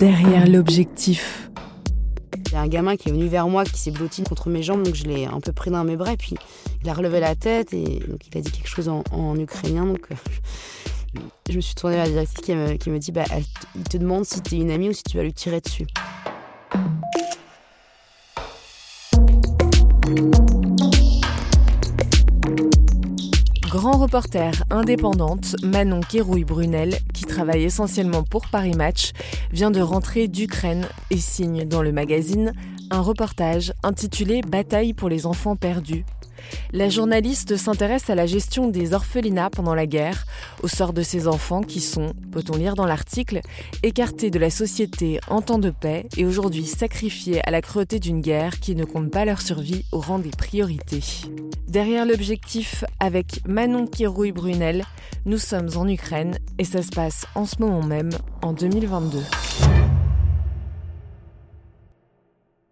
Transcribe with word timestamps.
Derrière 0.00 0.48
l'objectif. 0.48 1.50
Il 2.46 2.52
y 2.52 2.56
a 2.56 2.62
un 2.62 2.68
gamin 2.68 2.96
qui 2.96 3.10
est 3.10 3.12
venu 3.12 3.26
vers 3.28 3.46
moi, 3.48 3.64
qui 3.64 3.78
s'est 3.78 3.90
blotti 3.90 4.22
contre 4.22 4.48
mes 4.48 4.62
jambes, 4.62 4.82
donc 4.82 4.94
je 4.94 5.04
l'ai 5.04 5.26
un 5.26 5.40
peu 5.40 5.52
pris 5.52 5.70
dans 5.70 5.84
mes 5.84 5.96
bras. 5.96 6.14
Et 6.14 6.16
puis 6.16 6.34
il 6.82 6.88
a 6.88 6.94
relevé 6.94 7.20
la 7.20 7.34
tête 7.34 7.74
et 7.74 8.00
donc 8.08 8.20
il 8.32 8.38
a 8.38 8.40
dit 8.40 8.50
quelque 8.50 8.68
chose 8.68 8.88
en, 8.88 9.04
en 9.12 9.38
ukrainien. 9.38 9.84
Donc 9.84 10.06
euh, 10.10 11.20
je 11.50 11.56
me 11.56 11.60
suis 11.60 11.74
tournée 11.74 11.96
vers 11.96 12.06
la 12.06 12.10
directrice 12.10 12.40
qui 12.44 12.54
me, 12.54 12.72
qui 12.76 12.88
me 12.90 12.98
dit 12.98 13.12
bah, 13.12 13.24
elle- 13.30 13.44
il 13.76 13.82
te 13.84 13.98
demande 13.98 14.24
si 14.24 14.40
tu 14.40 14.54
es 14.54 14.58
une 14.58 14.70
amie 14.70 14.88
ou 14.88 14.92
si 14.94 15.02
tu 15.02 15.18
vas 15.18 15.22
lui 15.22 15.34
tirer 15.34 15.60
dessus. 15.60 15.86
Grand 23.68 23.98
reporter 23.98 24.50
indépendante, 24.70 25.54
Manon 25.62 26.00
Kérouille-Brunel, 26.00 26.96
travaille 27.40 27.64
essentiellement 27.64 28.22
pour 28.22 28.48
Paris 28.48 28.74
Match, 28.76 29.12
vient 29.50 29.70
de 29.70 29.80
rentrer 29.80 30.28
d'Ukraine 30.28 30.86
et 31.10 31.16
signe 31.16 31.64
dans 31.64 31.80
le 31.80 31.90
magazine 31.90 32.52
un 32.90 33.00
reportage 33.00 33.72
intitulé 33.82 34.42
Bataille 34.42 34.92
pour 34.92 35.08
les 35.08 35.24
enfants 35.24 35.56
perdus. 35.56 36.04
La 36.72 36.88
journaliste 36.88 37.56
s'intéresse 37.56 38.10
à 38.10 38.14
la 38.14 38.26
gestion 38.26 38.68
des 38.68 38.94
orphelinats 38.94 39.50
pendant 39.50 39.74
la 39.74 39.86
guerre, 39.86 40.26
au 40.62 40.68
sort 40.68 40.92
de 40.92 41.02
ces 41.02 41.28
enfants 41.28 41.62
qui 41.62 41.80
sont, 41.80 42.12
peut-on 42.32 42.56
lire 42.56 42.74
dans 42.74 42.86
l'article, 42.86 43.40
écartés 43.82 44.30
de 44.30 44.38
la 44.38 44.50
société 44.50 45.20
en 45.28 45.42
temps 45.42 45.58
de 45.58 45.70
paix 45.70 46.06
et 46.16 46.24
aujourd'hui 46.24 46.66
sacrifiés 46.66 47.46
à 47.46 47.50
la 47.50 47.62
cruauté 47.62 47.98
d'une 47.98 48.20
guerre 48.20 48.60
qui 48.60 48.74
ne 48.74 48.84
compte 48.84 49.10
pas 49.10 49.24
leur 49.24 49.40
survie 49.40 49.84
au 49.92 50.00
rang 50.00 50.18
des 50.18 50.30
priorités. 50.30 51.02
Derrière 51.68 52.06
l'objectif, 52.06 52.84
avec 52.98 53.46
Manon 53.46 53.86
Kirouille-Brunel, 53.86 54.84
nous 55.26 55.38
sommes 55.38 55.68
en 55.76 55.86
Ukraine 55.86 56.38
et 56.58 56.64
ça 56.64 56.82
se 56.82 56.90
passe 56.90 57.26
en 57.34 57.46
ce 57.46 57.56
moment 57.60 57.82
même, 57.82 58.10
en 58.42 58.52
2022. 58.52 59.20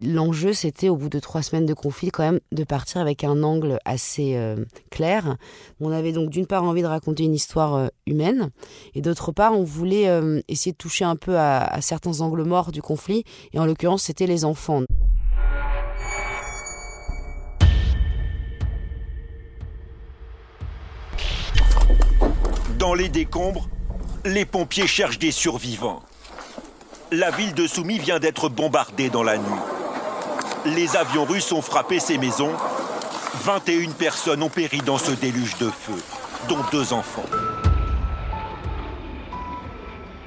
L'enjeu, 0.01 0.53
c'était 0.53 0.87
au 0.87 0.95
bout 0.95 1.09
de 1.09 1.19
trois 1.19 1.41
semaines 1.41 1.65
de 1.65 1.73
conflit, 1.73 2.09
quand 2.09 2.23
même, 2.23 2.39
de 2.53 2.63
partir 2.63 3.01
avec 3.01 3.25
un 3.25 3.43
angle 3.43 3.79
assez 3.83 4.37
euh, 4.37 4.63
clair. 4.91 5.35
On 5.81 5.91
avait 5.91 6.13
donc 6.13 6.29
d'une 6.29 6.45
part 6.45 6.63
envie 6.63 6.81
de 6.81 6.87
raconter 6.87 7.23
une 7.23 7.33
histoire 7.33 7.75
euh, 7.75 7.87
humaine, 8.07 8.49
et 8.95 9.01
d'autre 9.01 9.33
part, 9.33 9.51
on 9.51 9.65
voulait 9.65 10.07
euh, 10.07 10.39
essayer 10.47 10.71
de 10.71 10.77
toucher 10.77 11.03
un 11.03 11.17
peu 11.17 11.37
à, 11.37 11.81
certains 11.81 12.21
angles 12.21 12.45
morts 12.45 12.71
du 12.71 12.81
conflit, 12.81 13.25
et 13.51 13.59
en 13.59 13.65
l'occurrence, 13.65 14.03
c'était 14.03 14.25
les 14.25 14.45
enfants. 14.45 14.83
Dans 22.77 22.93
les 22.93 23.09
décombres, 23.09 23.67
les 24.23 24.45
pompiers 24.45 24.87
cherchent 24.87 25.19
des 25.19 25.31
survivants. 25.31 26.01
La 27.11 27.31
ville 27.31 27.53
de 27.53 27.67
Soumy 27.67 27.99
vient 27.99 28.19
d'être 28.19 28.47
bombardée 28.47 29.09
dans 29.09 29.23
la 29.23 29.37
nuit. 29.37 29.78
Les 30.65 30.97
avions 30.97 31.23
russes 31.23 31.51
ont 31.53 31.61
frappé 31.61 31.99
ces 31.99 32.17
maisons. 32.17 32.51
21 33.43 33.91
personnes 33.91 34.43
ont 34.43 34.49
péri 34.49 34.79
dans 34.79 34.97
ce 34.97 35.11
déluge 35.11 35.57
de 35.57 35.69
feu, 35.69 36.01
dont 36.49 36.59
deux 36.71 36.91
enfants. 36.91 37.25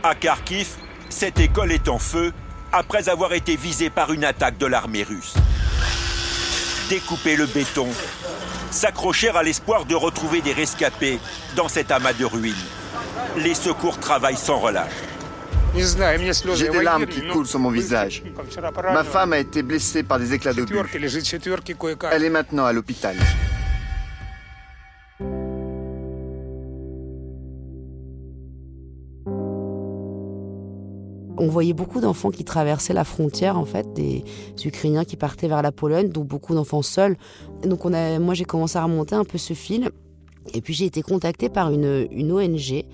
À 0.03 0.15
Kharkiv, 0.15 0.69
cette 1.11 1.39
école 1.39 1.71
est 1.71 1.89
en 1.89 1.99
feu 1.99 2.33
après 2.73 3.11
avoir 3.11 3.35
été 3.35 3.57
visée 3.57 3.91
par 3.91 4.13
une 4.13 4.25
attaque 4.25 4.57
de 4.57 4.67
l'armée 4.67 5.03
russe. 5.03 5.35
Découper 6.89 7.37
le 7.37 7.45
béton, 7.47 7.89
s'accrocher 8.71 9.29
à 9.29 9.43
l'espoir 9.43 9.85
de 9.85 9.95
retrouver 9.95 10.41
des 10.41 10.55
rescapés 10.55 11.21
dans 11.57 11.69
cet 11.69 11.91
amas 11.91 12.15
de 12.15 12.25
ruines. 12.25 12.55
Les 13.37 13.55
secours 13.55 13.99
travaillent 13.99 14.37
sans 14.37 14.59
relâche. 14.59 15.12
J'ai 15.75 16.69
des 16.69 16.83
larmes 16.83 17.07
qui 17.07 17.27
coulent 17.29 17.47
sur 17.47 17.59
mon 17.59 17.71
visage. 17.71 18.23
Ma 18.83 19.05
femme 19.05 19.33
a 19.33 19.39
été 19.39 19.63
blessée 19.63 20.03
par 20.03 20.19
des 20.19 20.35
éclats 20.35 20.53
d'obus. 20.53 20.77
Elle 22.13 22.25
est 22.25 22.31
maintenant 22.31 22.67
à 22.67 22.73
l'hôpital. 22.73 23.17
On 31.39 31.49
voyait 31.49 31.73
beaucoup 31.73 32.01
d'enfants 32.01 32.31
qui 32.31 32.45
traversaient 32.45 32.93
la 32.93 33.05
frontière, 33.05 33.59
en 33.59 33.65
fait, 33.65 33.93
des 33.95 34.23
Ukrainiens 34.65 35.05
qui 35.05 35.17
partaient 35.17 35.49
vers 35.49 35.63
la 35.63 35.73
Pologne, 35.73 36.11
donc 36.11 36.29
beaucoup 36.29 36.55
d'enfants 36.55 36.83
seuls. 36.83 37.17
Donc 37.65 37.85
on 37.85 37.93
a, 37.95 38.19
moi, 38.19 38.35
j'ai 38.35 38.45
commencé 38.45 38.77
à 38.79 38.85
remonter 38.85 39.15
un 39.15 39.25
peu 39.25 39.39
ce 39.39 39.55
fil. 39.55 39.91
Et 40.55 40.61
puis 40.61 40.75
j'ai 40.75 40.85
été 40.85 41.03
contactée 41.03 41.49
par 41.49 41.71
une, 41.71 42.07
une 42.11 42.33
ONG 42.33 42.85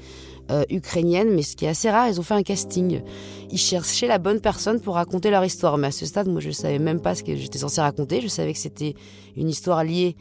euh, 0.50 0.64
ukrainienne, 0.70 1.30
mais 1.30 1.42
ce 1.42 1.56
qui 1.56 1.64
est 1.64 1.68
assez 1.68 1.90
rare, 1.90 2.08
ils 2.08 2.18
ont 2.18 2.22
fait 2.22 2.34
un 2.34 2.42
casting. 2.42 3.02
Ils 3.50 3.58
cherchaient 3.58 4.06
la 4.06 4.18
bonne 4.18 4.40
personne 4.40 4.80
pour 4.80 4.94
raconter 4.94 5.30
leur 5.30 5.44
histoire. 5.44 5.78
Mais 5.78 5.88
à 5.88 5.90
ce 5.90 6.06
stade, 6.06 6.28
moi, 6.28 6.40
je 6.40 6.48
ne 6.48 6.52
savais 6.52 6.78
même 6.78 7.00
pas 7.00 7.14
ce 7.14 7.22
que 7.22 7.36
j'étais 7.36 7.58
censée 7.58 7.80
raconter. 7.80 8.20
Je 8.20 8.28
savais 8.28 8.52
que 8.52 8.58
c'était 8.58 8.94
une 9.36 9.48
histoire 9.48 9.84
liée 9.84 10.16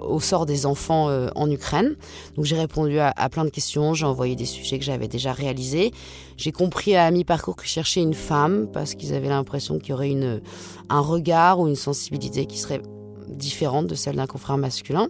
au 0.00 0.20
sort 0.20 0.46
des 0.46 0.66
enfants 0.66 1.08
euh, 1.08 1.28
en 1.34 1.50
Ukraine. 1.50 1.96
Donc 2.36 2.44
j'ai 2.44 2.56
répondu 2.56 2.98
à, 2.98 3.12
plein 3.28 3.44
de 3.44 3.50
questions, 3.50 3.94
j'ai 3.94 4.06
envoyé 4.06 4.36
des 4.36 4.46
sujets 4.46 4.78
que 4.78 4.84
j'avais 4.84 5.08
déjà 5.08 5.32
réalisés. 5.32 5.92
J'ai 6.36 6.52
compris 6.52 6.96
à 6.96 7.10
mi-parcours 7.10 7.56
qu'ils 7.56 7.68
cherchaient 7.68 8.00
une 8.00 8.14
femme 8.14 8.68
parce 8.72 8.94
qu'ils 8.94 9.14
avaient 9.14 9.28
l'impression 9.28 9.78
qu'il 9.78 9.90
y 9.90 9.92
aurait 9.92 10.10
une, 10.10 10.40
un 10.88 11.00
regard 11.00 11.60
ou 11.60 11.68
une 11.68 11.76
sensibilité 11.76 12.46
qui 12.46 12.58
serait 12.58 12.80
différente 13.32 13.86
de 13.86 13.94
celle 13.94 14.16
d'un 14.16 14.26
confrère 14.26 14.58
masculin. 14.58 15.08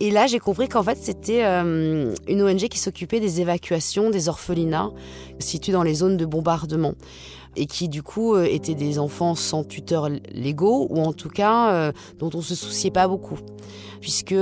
Et 0.00 0.10
là, 0.10 0.26
j'ai 0.26 0.38
compris 0.38 0.68
qu'en 0.68 0.82
fait, 0.82 0.98
c'était 1.00 1.42
une 1.44 2.42
ONG 2.42 2.68
qui 2.68 2.78
s'occupait 2.78 3.20
des 3.20 3.40
évacuations 3.40 4.10
des 4.10 4.28
orphelinats 4.28 4.90
situés 5.38 5.72
dans 5.72 5.82
les 5.82 5.94
zones 5.94 6.16
de 6.16 6.26
bombardement 6.26 6.94
et 7.56 7.66
qui 7.66 7.88
du 7.88 8.02
coup 8.02 8.36
étaient 8.38 8.74
des 8.74 8.98
enfants 8.98 9.34
sans 9.34 9.62
tuteurs 9.62 10.08
légaux 10.32 10.86
ou 10.90 11.00
en 11.00 11.12
tout 11.12 11.28
cas 11.28 11.92
dont 12.18 12.30
on 12.34 12.40
se 12.40 12.54
souciait 12.54 12.90
pas 12.90 13.08
beaucoup 13.08 13.38
puisque 14.00 14.34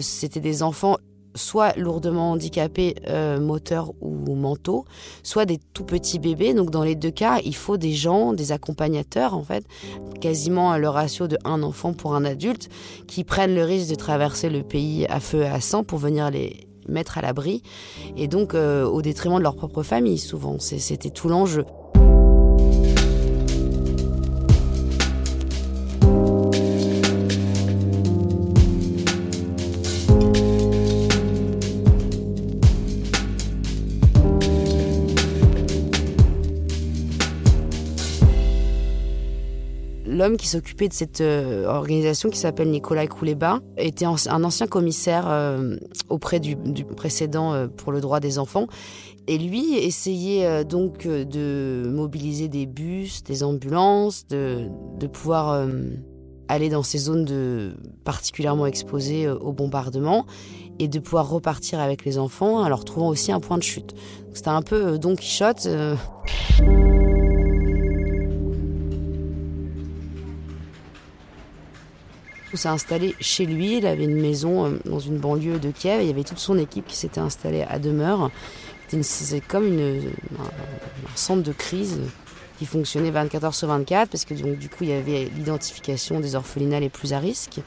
c'était 0.00 0.40
des 0.40 0.62
enfants 0.62 0.96
soit 1.34 1.76
lourdement 1.76 2.32
handicapés 2.32 2.96
euh, 3.08 3.40
moteurs 3.40 3.92
ou 4.00 4.34
mentaux, 4.34 4.84
soit 5.22 5.46
des 5.46 5.58
tout 5.72 5.84
petits 5.84 6.18
bébés. 6.18 6.54
Donc 6.54 6.70
dans 6.70 6.82
les 6.82 6.94
deux 6.94 7.10
cas, 7.10 7.38
il 7.44 7.54
faut 7.54 7.76
des 7.76 7.92
gens, 7.92 8.32
des 8.32 8.52
accompagnateurs 8.52 9.34
en 9.34 9.42
fait, 9.42 9.64
quasiment 10.20 10.70
à 10.70 10.78
le 10.78 10.88
ratio 10.88 11.28
de 11.28 11.38
un 11.44 11.62
enfant 11.62 11.92
pour 11.92 12.14
un 12.14 12.24
adulte, 12.24 12.68
qui 13.06 13.24
prennent 13.24 13.54
le 13.54 13.64
risque 13.64 13.90
de 13.90 13.94
traverser 13.94 14.50
le 14.50 14.62
pays 14.62 15.06
à 15.06 15.20
feu 15.20 15.42
et 15.42 15.46
à 15.46 15.60
sang 15.60 15.84
pour 15.84 15.98
venir 15.98 16.30
les 16.30 16.66
mettre 16.88 17.18
à 17.18 17.22
l'abri, 17.22 17.62
et 18.16 18.26
donc 18.26 18.54
euh, 18.54 18.84
au 18.84 19.00
détriment 19.02 19.38
de 19.38 19.42
leur 19.42 19.54
propre 19.54 19.82
famille 19.82 20.18
souvent. 20.18 20.58
C'était 20.58 21.10
tout 21.10 21.28
l'enjeu. 21.28 21.64
Qui 40.36 40.46
s'occupait 40.46 40.88
de 40.88 40.92
cette 40.92 41.20
euh, 41.20 41.66
organisation 41.66 42.30
qui 42.30 42.38
s'appelle 42.38 42.70
Nicolas 42.70 43.06
Kouleba 43.06 43.60
était 43.76 44.04
un 44.04 44.44
ancien 44.44 44.66
commissaire 44.66 45.24
euh, 45.28 45.76
auprès 46.08 46.40
du, 46.40 46.56
précédent 46.96 47.52
euh, 47.52 47.68
pour 47.68 47.92
le 47.92 48.00
droit 48.00 48.20
des 48.20 48.38
enfants. 48.38 48.66
Et 49.26 49.38
lui 49.38 49.76
essayait 49.76 50.64
donc 50.64 51.06
de 51.06 51.88
mobiliser 51.88 52.48
des 52.48 52.66
bus, 52.66 53.22
des 53.22 53.44
ambulances, 53.44 54.26
de, 54.26 54.68
pouvoir 55.12 55.68
aller 56.48 56.68
dans 56.68 56.82
ces 56.82 56.98
zones 56.98 57.76
particulièrement 58.02 58.66
exposées 58.66 59.28
au 59.28 59.52
bombardement 59.52 60.26
et 60.80 60.88
de 60.88 60.98
pouvoir 60.98 61.28
repartir 61.28 61.78
avec 61.78 62.04
les 62.04 62.18
enfants 62.18 62.60
en 62.60 62.68
leur 62.68 62.84
trouvant 62.84 63.08
aussi 63.08 63.30
un 63.30 63.38
point 63.38 63.58
de 63.58 63.62
chute. 63.62 63.94
C'était 64.32 64.48
un 64.48 64.62
peu 64.62 64.98
Don 64.98 65.14
Quichotte. 65.14 65.68
Il 72.52 72.58
s'est 72.58 72.68
installé 72.68 73.14
chez 73.20 73.46
lui. 73.46 73.78
Il 73.78 73.86
avait 73.86 74.04
une 74.04 74.20
maison 74.20 74.66
euh, 74.66 74.78
dans 74.84 74.98
une 74.98 75.18
banlieue 75.18 75.58
de 75.58 75.70
Kiev. 75.70 76.02
Il 76.02 76.06
y 76.08 76.10
avait 76.10 76.24
toute 76.24 76.38
son 76.38 76.58
équipe 76.58 76.86
qui 76.86 76.96
s'était 76.96 77.20
installée 77.20 77.62
à 77.62 77.78
demeure. 77.78 78.30
C'était 78.88 79.40
comme 79.40 79.66
une, 79.66 80.10
un, 80.38 81.14
centre 81.14 81.42
de 81.42 81.52
crise 81.52 82.00
qui 82.60 82.66
fonctionnait 82.66 83.10
24 83.10 83.44
heures 83.44 83.54
sur 83.54 83.68
24 83.68 84.10
parce 84.10 84.26
que 84.26 84.34
donc, 84.34 84.58
du 84.58 84.68
coup 84.68 84.84
il 84.84 84.90
y 84.90 84.92
avait 84.92 85.30
l'identification 85.34 86.20
des 86.20 86.34
orphelinats 86.34 86.78
les 86.78 86.90
plus 86.90 87.14
à 87.14 87.18
risque. 87.18 87.60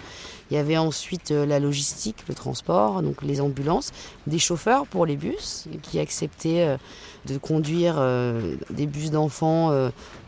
Il 0.51 0.53
y 0.55 0.59
avait 0.59 0.77
ensuite 0.77 1.31
euh, 1.31 1.47
la 1.47 1.59
logistique, 1.59 2.17
le 2.27 2.35
transport, 2.35 3.01
donc 3.01 3.23
les 3.23 3.41
ambulances, 3.41 3.91
des 4.27 4.37
chauffeurs 4.37 4.85
pour 4.85 5.07
les 5.07 5.15
bus 5.15 5.65
qui 5.81 5.97
acceptaient 5.97 6.67
euh, 6.67 6.77
de 7.25 7.39
conduire 7.39 7.95
euh, 7.97 8.55
des 8.69 8.85
bus 8.85 9.09
d'enfants 9.09 9.71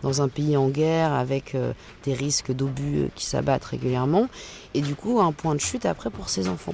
dans 0.02 0.24
un 0.24 0.30
pays 0.30 0.58
en 0.58 0.70
guerre 0.70 1.14
avec 1.14 1.56
des 2.04 2.14
risques 2.14 2.52
d'obus 2.52 3.10
qui 3.14 3.26
s'abattent 3.26 3.66
régulièrement. 3.66 4.30
Et 4.74 4.82
du 4.82 4.96
coup, 4.96 5.20
un 5.20 5.32
point 5.32 5.54
de 5.54 5.60
chute 5.60 5.86
après 5.86 6.10
pour 6.10 6.30
ces 6.30 6.48
enfants. 6.48 6.74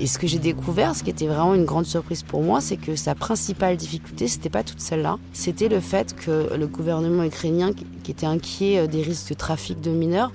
Et 0.00 0.06
ce 0.06 0.18
que 0.18 0.26
j'ai 0.26 0.38
découvert, 0.38 0.94
ce 0.94 1.02
qui 1.02 1.10
était 1.10 1.26
vraiment 1.26 1.54
une 1.54 1.64
grande 1.64 1.86
surprise 1.86 2.22
pour 2.22 2.42
moi, 2.42 2.60
c'est 2.60 2.76
que 2.76 2.96
sa 2.96 3.14
principale 3.14 3.76
difficulté, 3.76 4.28
c'était 4.28 4.50
pas 4.50 4.62
toute 4.62 4.80
celle-là. 4.80 5.18
C'était 5.32 5.68
le 5.68 5.80
fait 5.80 6.14
que 6.14 6.54
le 6.54 6.66
gouvernement 6.66 7.24
ukrainien, 7.24 7.72
qui 8.02 8.10
était 8.10 8.26
inquiet 8.26 8.78
euh, 8.78 8.86
des 8.86 9.02
risques 9.02 9.30
de 9.30 9.34
trafic 9.34 9.80
de 9.80 9.90
mineurs, 9.90 10.32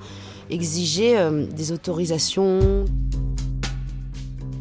exigeait 0.50 1.18
euh, 1.18 1.46
des 1.46 1.72
autorisations. 1.72 2.86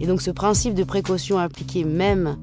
Et 0.01 0.07
donc 0.07 0.23
ce 0.23 0.31
principe 0.31 0.75
de 0.75 0.85
précaution 0.85 1.39
appliqué 1.39 1.85
même 1.85 2.39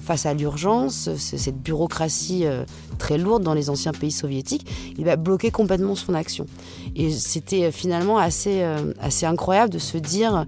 face 0.00 0.26
à 0.26 0.34
l'urgence, 0.34 1.10
cette 1.16 1.60
bureaucratie 1.60 2.46
euh, 2.46 2.64
très 2.98 3.18
lourde 3.18 3.42
dans 3.42 3.54
les 3.54 3.68
anciens 3.70 3.92
pays 3.92 4.12
soviétiques, 4.12 4.66
il 4.96 5.04
va 5.04 5.16
bloquer 5.16 5.50
complètement 5.50 5.96
son 5.96 6.14
action. 6.14 6.46
Et 6.94 7.10
c'était 7.10 7.72
finalement 7.72 8.18
assez 8.18 8.62
incroyable 9.22 9.72
de 9.72 9.78
se 9.78 9.98
dire 9.98 10.46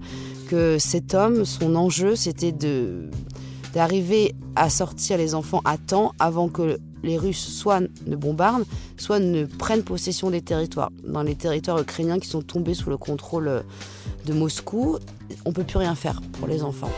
cet 0.79 1.13
homme, 1.13 1.45
son 1.45 1.75
enjeu, 1.75 2.15
c'était 2.15 2.53
d'arriver 3.73 4.35
à 4.55 4.69
sortir 4.69 5.17
les 5.17 5.35
enfants 5.35 5.61
à 5.65 5.77
temps 5.77 6.13
avant 6.19 6.49
que 6.49 6.77
les 7.03 7.17
Russes 7.17 7.47
soit 7.47 7.81
ne 8.05 8.15
bombardent, 8.15 8.65
soit 8.97 9.19
ne 9.19 9.45
prennent 9.45 9.83
possession 9.83 10.29
des 10.29 10.41
territoires. 10.41 10.91
Dans 11.03 11.23
les 11.23 11.35
territoires 11.35 11.79
ukrainiens 11.79 12.19
qui 12.19 12.27
sont 12.27 12.41
tombés 12.41 12.73
sous 12.73 12.89
le 12.89 12.97
contrôle 12.97 13.63
de 14.25 14.33
Moscou, 14.33 14.97
on 15.45 15.51
peut 15.51 15.63
plus 15.63 15.77
rien 15.77 15.95
faire 15.95 16.21
pour 16.33 16.47
les 16.47 16.63
enfants. 16.63 16.91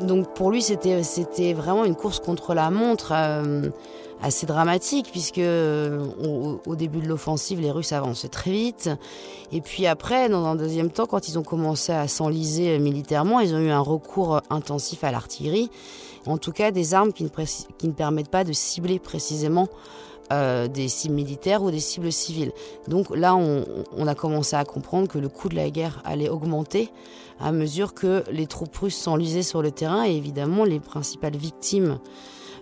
Donc 0.00 0.32
pour 0.34 0.52
lui, 0.52 0.62
c'était 0.62 1.54
vraiment 1.54 1.84
une 1.84 1.96
course 1.96 2.20
contre 2.20 2.54
la 2.54 2.70
montre. 2.70 3.12
Euh, 3.12 3.68
assez 4.22 4.46
dramatique 4.46 5.08
puisque 5.10 5.38
euh, 5.38 6.06
au, 6.66 6.76
début 6.76 7.00
de 7.00 7.08
l'offensive, 7.08 7.60
les 7.60 7.70
Russes 7.70 7.92
avançaient 7.92 8.28
très 8.28 8.50
vite. 8.50 8.90
Et 9.52 9.60
puis 9.60 9.86
après, 9.86 10.28
dans 10.28 10.44
un 10.44 10.56
deuxième 10.56 10.90
temps, 10.90 11.06
quand 11.06 11.28
ils 11.28 11.38
ont 11.38 11.42
commencé 11.42 11.92
à 11.92 12.08
s'enliser 12.08 12.76
euh, 12.76 12.78
militairement, 12.78 13.40
ils 13.40 13.54
ont 13.54 13.60
eu 13.60 13.70
un 13.70 13.80
recours 13.80 14.36
euh, 14.36 14.40
intensif 14.50 15.04
à 15.04 15.10
l'artillerie. 15.12 15.70
En 16.26 16.38
tout 16.38 16.52
cas, 16.52 16.70
des 16.70 16.94
armes 16.94 17.12
qui 17.12 17.24
ne, 17.24 17.92
permettent 17.92 18.30
pas 18.30 18.44
de 18.44 18.52
cibler 18.52 18.98
précisément 18.98 19.68
des 20.30 20.88
cibles 20.88 21.14
militaires 21.14 21.62
ou 21.62 21.70
des 21.70 21.80
cibles 21.80 22.12
civiles. 22.12 22.52
Donc 22.86 23.16
là, 23.16 23.34
on, 23.34 24.06
a 24.06 24.14
commencé 24.14 24.56
à 24.56 24.64
comprendre 24.66 25.08
que 25.08 25.16
le 25.16 25.30
coût 25.30 25.48
de 25.48 25.54
la 25.54 25.70
guerre 25.70 26.02
allait 26.04 26.28
augmenter 26.28 26.90
à 27.40 27.50
mesure 27.50 27.94
que 27.94 28.24
les 28.30 28.46
troupes 28.46 28.76
russes 28.76 28.98
s'enlisaient 28.98 29.42
sur 29.42 29.62
le 29.62 29.70
terrain 29.70 30.04
et 30.04 30.14
évidemment 30.14 30.64
les 30.64 30.80
principales 30.80 31.36
victimes 31.36 31.98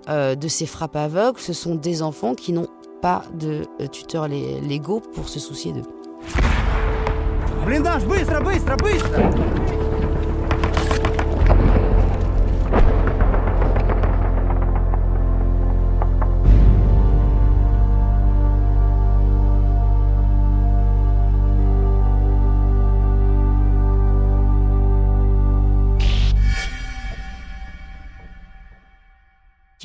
de 0.08 0.48
ces 0.48 0.66
frappes 0.66 0.96
aveugles, 0.96 1.40
ce 1.40 1.52
sont 1.52 1.74
des 1.74 2.02
enfants 2.02 2.34
qui 2.34 2.52
n'ont 2.52 2.68
pas 3.02 3.22
de 3.34 3.62
euh, 3.80 3.86
tuteurs 3.88 4.28
légaux 4.28 5.00
pour 5.14 5.28
se 5.28 5.38
soucier 5.38 5.72
d'eux. 5.72 5.82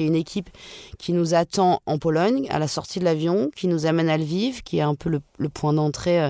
Y 0.02 0.06
a 0.06 0.08
une 0.08 0.16
équipe 0.16 0.50
qui 0.98 1.14
nous 1.14 1.34
attend 1.34 1.82
en 1.86 1.98
Pologne, 1.98 2.48
à 2.50 2.60
la 2.60 2.68
sortie 2.68 3.00
de 3.00 3.06
l'avion, 3.06 3.50
qui 3.56 3.68
nous 3.68 3.86
amène 3.86 4.10
à 4.10 4.18
Lviv, 4.18 4.64
qui 4.64 4.78
est 4.78 4.82
un 4.82 4.96
peu 4.96 5.10
le, 5.10 5.50
point 5.50 5.74
d'entrée 5.74 6.22
euh, 6.22 6.30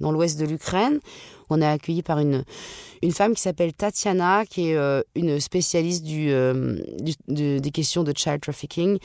dans 0.00 0.12
l'ouest 0.12 0.38
de 0.38 0.46
l'Ukraine. 0.46 1.00
On 1.50 1.60
est 1.60 1.66
accueilli 1.66 2.02
par 2.02 2.18
une, 2.18 2.44
une 3.02 3.12
femme 3.12 3.34
qui 3.34 3.42
s'appelle 3.42 3.74
Tatiana, 3.74 4.46
qui 4.46 4.70
est 4.70 4.76
euh, 4.76 5.02
une 5.14 5.38
spécialiste 5.38 6.06
euh, 6.08 6.78
des 7.28 7.70
questions 7.72 8.04
de 8.04 8.12
child 8.16 8.40
trafficking. 8.40 8.98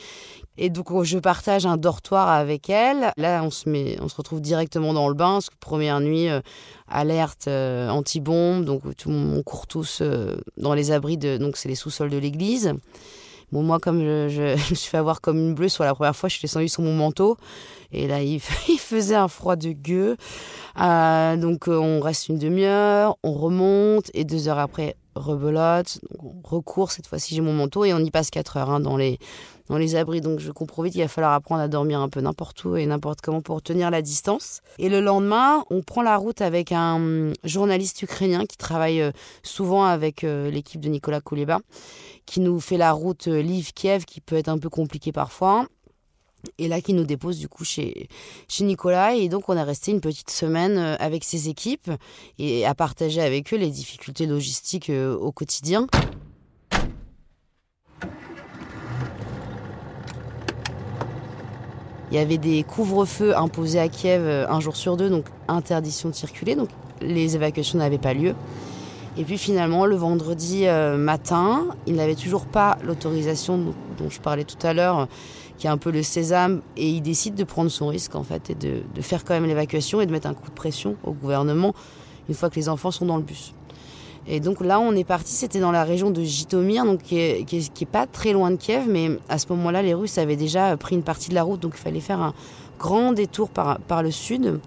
Et 0.56 0.70
donc, 0.70 1.02
je 1.02 1.18
partage 1.18 1.66
un 1.66 1.76
dortoir 1.76 2.28
avec 2.30 2.70
elle. 2.70 3.12
Là, 3.16 3.42
on 3.44 3.50
se, 3.50 3.68
met, 3.68 3.98
on 4.00 4.08
se 4.08 4.16
retrouve 4.16 4.40
directement 4.40 4.94
dans 4.94 5.08
le 5.08 5.14
bain, 5.14 5.40
première 5.60 6.00
nuit, 6.00 6.28
alerte 6.88 7.48
anti-bombe. 7.48 8.64
Donc, 8.64 8.82
tout, 8.96 9.10
on 9.10 9.42
court 9.42 9.66
tous 9.66 10.02
dans 10.56 10.74
les 10.74 10.90
abris, 10.90 11.16
donc 11.16 11.56
c'est 11.56 11.68
les 11.68 11.76
sous-sols 11.76 12.10
de 12.10 12.18
l'église. 12.18 12.74
Bon, 13.52 13.62
moi, 13.62 13.78
comme 13.78 14.00
je, 14.28 14.52
me 14.52 14.74
suis 14.74 14.90
fait 14.90 14.98
avoir 14.98 15.20
comme 15.20 15.38
une 15.38 15.54
bleue 15.54 15.68
sur 15.68 15.84
la 15.84 15.94
première 15.94 16.16
fois, 16.16 16.28
je 16.28 16.34
suis 16.34 16.42
descendue 16.42 16.68
sur 16.68 16.82
mon 16.82 16.94
manteau. 16.94 17.36
Et 17.92 18.06
là, 18.06 18.22
il, 18.22 18.40
faisait 18.40 19.14
un 19.14 19.28
froid 19.28 19.56
de 19.56 19.72
gueux. 19.72 20.16
Euh, 20.80 21.36
donc, 21.36 21.68
euh, 21.68 21.76
on 21.76 22.00
reste 22.00 22.28
une 22.28 22.38
demi-heure, 22.38 23.16
on 23.22 23.32
remonte. 23.32 24.10
Et 24.14 24.24
deux 24.24 24.48
heures 24.48 24.58
après, 24.58 24.96
rebelote, 25.18 26.00
recours, 26.44 26.90
cette 26.90 27.06
fois-ci 27.06 27.34
j'ai 27.34 27.40
mon 27.40 27.52
manteau 27.52 27.84
et 27.84 27.92
on 27.92 27.98
y 27.98 28.10
passe 28.10 28.30
4 28.30 28.56
heures 28.56 28.70
hein, 28.70 28.80
dans, 28.80 28.96
les, 28.96 29.18
dans 29.68 29.78
les 29.78 29.96
abris. 29.96 30.20
Donc 30.20 30.40
je 30.40 30.50
comprends 30.50 30.82
vite 30.82 30.92
qu'il 30.92 31.02
va 31.02 31.08
falloir 31.08 31.32
apprendre 31.32 31.60
à 31.60 31.68
dormir 31.68 32.00
un 32.00 32.08
peu 32.08 32.20
n'importe 32.20 32.64
où 32.64 32.76
et 32.76 32.86
n'importe 32.86 33.20
comment 33.20 33.40
pour 33.40 33.62
tenir 33.62 33.90
la 33.90 34.02
distance. 34.02 34.60
Et 34.78 34.88
le 34.88 35.00
lendemain, 35.00 35.64
on 35.70 35.82
prend 35.82 36.02
la 36.02 36.16
route 36.16 36.40
avec 36.40 36.72
un 36.72 36.96
hum, 36.96 37.32
journaliste 37.44 38.02
ukrainien 38.02 38.46
qui 38.46 38.56
travaille 38.56 39.00
euh, 39.00 39.12
souvent 39.42 39.84
avec 39.84 40.24
euh, 40.24 40.50
l'équipe 40.50 40.80
de 40.80 40.88
Nicolas 40.88 41.20
Kouleba, 41.20 41.60
qui 42.26 42.40
nous 42.40 42.60
fait 42.60 42.76
la 42.76 42.92
route 42.92 43.26
Lviv-Kiev 43.26 44.04
qui 44.04 44.20
peut 44.20 44.36
être 44.36 44.48
un 44.48 44.58
peu 44.58 44.68
compliquée 44.68 45.12
parfois 45.12 45.66
et 46.58 46.68
là 46.68 46.80
qui 46.80 46.94
nous 46.94 47.04
dépose 47.04 47.38
du 47.38 47.48
coup 47.48 47.64
chez, 47.64 48.08
chez 48.48 48.64
Nicolas. 48.64 49.14
Et 49.14 49.28
donc 49.28 49.48
on 49.48 49.56
a 49.56 49.64
resté 49.64 49.90
une 49.90 50.00
petite 50.00 50.30
semaine 50.30 50.78
euh, 50.78 50.96
avec 50.98 51.24
ses 51.24 51.48
équipes 51.48 51.90
et 52.38 52.66
à 52.66 52.74
partager 52.74 53.20
avec 53.20 53.52
eux 53.52 53.56
les 53.56 53.70
difficultés 53.70 54.26
logistiques 54.26 54.90
euh, 54.90 55.16
au 55.16 55.32
quotidien. 55.32 55.86
Il 62.10 62.16
y 62.16 62.18
avait 62.18 62.38
des 62.38 62.62
couvre-feux 62.62 63.36
imposés 63.36 63.80
à 63.80 63.88
Kiev 63.88 64.22
euh, 64.24 64.48
un 64.48 64.60
jour 64.60 64.76
sur 64.76 64.96
deux, 64.96 65.10
donc 65.10 65.26
interdiction 65.46 66.08
de 66.08 66.14
circuler, 66.14 66.56
donc 66.56 66.70
les 67.02 67.36
évacuations 67.36 67.78
n'avaient 67.78 67.98
pas 67.98 68.14
lieu. 68.14 68.34
Et 69.18 69.24
puis 69.24 69.36
finalement, 69.36 69.84
le 69.84 69.96
vendredi 69.96 70.66
matin, 70.96 71.66
il 71.86 71.96
n'avait 71.96 72.14
toujours 72.14 72.46
pas 72.46 72.78
l'autorisation 72.84 73.58
dont 73.98 74.08
je 74.08 74.20
parlais 74.20 74.44
tout 74.44 74.64
à 74.64 74.72
l'heure 74.72 75.08
qui 75.58 75.66
est 75.66 75.70
un 75.70 75.76
peu 75.76 75.90
le 75.90 76.02
sésame, 76.02 76.62
et 76.76 76.88
il 76.88 77.02
décide 77.02 77.34
de 77.34 77.44
prendre 77.44 77.70
son 77.70 77.88
risque 77.88 78.14
en 78.14 78.22
fait, 78.22 78.50
et 78.50 78.54
de, 78.54 78.82
faire 79.02 79.24
quand 79.24 79.34
même 79.34 79.46
l'évacuation 79.46 80.00
et 80.00 80.06
de 80.06 80.12
mettre 80.12 80.28
un 80.28 80.34
coup 80.34 80.48
de 80.48 80.54
pression 80.54 80.96
au 81.04 81.12
gouvernement 81.12 81.74
une 82.28 82.34
fois 82.34 82.48
que 82.48 82.56
les 82.56 82.68
enfants 82.68 82.90
sont 82.90 83.06
dans 83.06 83.16
le 83.16 83.22
bus. 83.22 83.54
Et 84.26 84.40
donc 84.40 84.60
là, 84.60 84.78
on 84.78 84.94
est 84.94 85.04
parti, 85.04 85.32
c'était 85.32 85.58
dans 85.58 85.72
la 85.72 85.84
région 85.84 86.10
de 86.10 86.22
Jitomir, 86.22 86.84
donc 86.84 87.02
qui 87.02 87.18
est, 87.18 87.86
pas 87.90 88.06
très 88.06 88.32
loin 88.32 88.50
de 88.50 88.56
Kiev, 88.56 88.84
mais 88.86 89.10
à 89.28 89.38
ce 89.38 89.46
moment-là, 89.50 89.82
les 89.82 89.94
Russes 89.94 90.18
avaient 90.18 90.36
déjà 90.36 90.76
pris 90.76 90.94
une 90.94 91.02
partie 91.02 91.30
de 91.30 91.34
la 91.34 91.42
route, 91.42 91.60
donc 91.60 91.72
il 91.76 91.80
fallait 91.80 92.00
faire 92.00 92.20
un 92.20 92.34
grand 92.78 93.12
détour 93.12 93.48
par, 93.50 94.02
le 94.02 94.10
sud. 94.10 94.60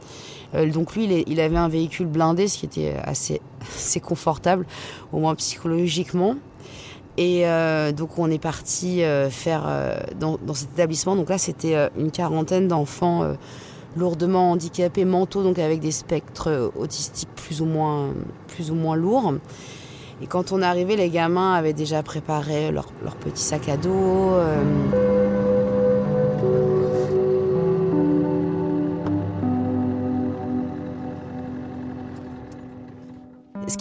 Euh, 0.54 0.70
donc 0.70 0.96
lui, 0.96 1.24
il, 1.26 1.40
avait 1.40 1.58
un 1.58 1.70
véhicule 1.70 2.08
blindé, 2.08 2.48
ce 2.48 2.60
qui 2.60 2.66
était 2.66 2.96
assez, 3.04 3.42
assez 3.68 4.00
confortable, 4.00 4.66
au 5.12 5.20
moins 5.20 5.36
psychologiquement. 5.36 6.36
Et 7.18 7.46
euh, 7.46 7.92
donc 7.92 8.18
on 8.18 8.32
est 8.32 8.42
parti 8.42 9.04
euh, 9.04 9.30
faire 9.30 9.64
dans, 10.20 10.38
cet 10.54 10.74
établissement. 10.74 11.16
Donc 11.16 11.30
là 11.30 11.38
c'était 11.38 11.76
une 11.98 12.12
quarantaine 12.12 12.68
d'enfants 12.68 13.24
lourdement 13.98 14.52
handicapés 14.52 15.04
mentaux, 15.04 15.44
donc 15.44 15.60
avec 15.60 15.82
des 15.82 15.92
spectres 15.92 16.72
autistiques 16.78 17.30
plus 17.36 17.62
ou 17.62 17.66
moins, 17.66 18.10
plus 18.48 18.72
ou 18.72 18.76
moins 18.76 18.96
lourds. 18.96 19.34
Et 20.24 20.28
quand 20.28 20.52
on 20.52 20.62
est 20.62 20.66
arrivé, 20.66 20.96
les 20.96 21.10
gamins 21.10 21.54
avaient 21.54 21.74
déjà 21.74 22.04
préparé 22.04 22.72
leur, 22.72 22.88
leur 23.04 23.16
petit 23.16 23.42
sac 23.42 23.68
à 23.68 23.76
dos. 23.76 24.32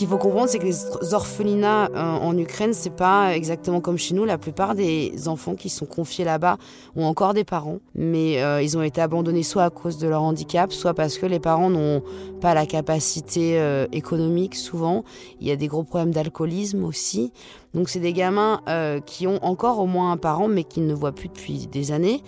Qu'il 0.01 0.09
faut 0.09 0.17
comprendre, 0.17 0.49
c'est 0.49 0.59
que 0.59 0.65
les 0.65 1.13
orphelinats 1.13 1.91
euh, 1.95 1.95
en 1.95 2.35
Ukraine, 2.39 2.73
c'est 2.73 2.97
pas 2.97 3.37
exactement 3.37 3.83
comme 3.83 3.99
chez 3.99 4.15
nous. 4.15 4.25
La 4.25 4.39
plupart 4.39 4.75
des 4.75 5.29
enfants 5.29 5.55
qui 5.55 5.69
sont 5.69 5.85
confiés 5.85 6.25
là-bas 6.25 6.57
ont 6.97 7.05
encore 7.05 7.35
des 7.35 7.45
parents, 7.45 7.81
mais 7.95 8.43
euh, 8.43 8.63
ils 8.63 8.79
ont 8.79 8.83
été 8.83 9.03
abandonnés 9.03 9.43
soit 9.43 9.65
à 9.65 9.69
cause 9.69 9.99
de 9.99 10.09
leur 10.09 10.23
handicap, 10.23 10.73
soit 10.73 10.95
parce 10.95 11.19
que 11.19 11.27
les 11.27 11.39
parents 11.39 11.69
n'ont 11.69 12.03
pas 12.41 12.55
la 12.55 12.65
capacité 12.65 13.61
euh, 13.61 13.87
économique. 13.93 14.55
Souvent, 14.55 15.05
il 15.39 15.47
y 15.47 15.51
a 15.51 15.57
des 15.57 15.67
gros 15.67 15.85
problèmes 15.85 16.13
d'alcoolisme 16.13 16.83
aussi. 16.85 17.31
Donc, 17.75 17.91
c'est 17.91 18.01
des 18.01 18.15
gamins 18.15 18.63
qui 19.05 19.27
ont 19.27 19.39
encore 19.45 19.81
au 19.81 19.87
moins 19.87 20.13
un 20.13 20.17
parent, 20.17 20.49
mais 20.49 20.65
qui 20.65 20.81
ne 20.81 20.95
voient 20.95 21.13
plus 21.13 21.29
depuis 21.29 21.67
des 21.67 21.93
années 21.93 22.23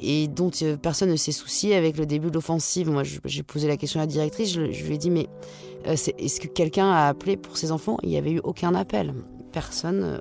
et 0.00 0.28
dont 0.28 0.50
personne 0.80 1.10
ne 1.10 1.16
s'est 1.16 1.32
soucié 1.32 1.74
avec 1.74 1.96
le 1.96 2.06
début 2.06 2.28
de 2.28 2.34
l'offensive. 2.34 2.90
Moi, 2.90 3.02
j'ai 3.24 3.42
posé 3.42 3.68
la 3.68 3.76
question 3.76 4.00
à 4.00 4.04
la 4.04 4.06
directrice, 4.06 4.52
je, 4.52 4.60
lui 4.60 4.94
ai 4.94 4.98
dit, 4.98 5.10
mais 5.10 5.28
euh, 5.86 5.96
est-ce 6.18 6.40
que 6.40 6.48
quelqu'un 6.48 6.90
a 6.90 7.08
appelé 7.08 7.36
pour 7.36 7.56
ses 7.56 7.72
enfants? 7.72 7.96
Il 8.02 8.10
n'y 8.10 8.18
avait 8.18 8.32
eu 8.32 8.40
aucun 8.42 8.74
appel. 8.74 9.14
Personne. 9.52 10.02
Euh, 10.04 10.18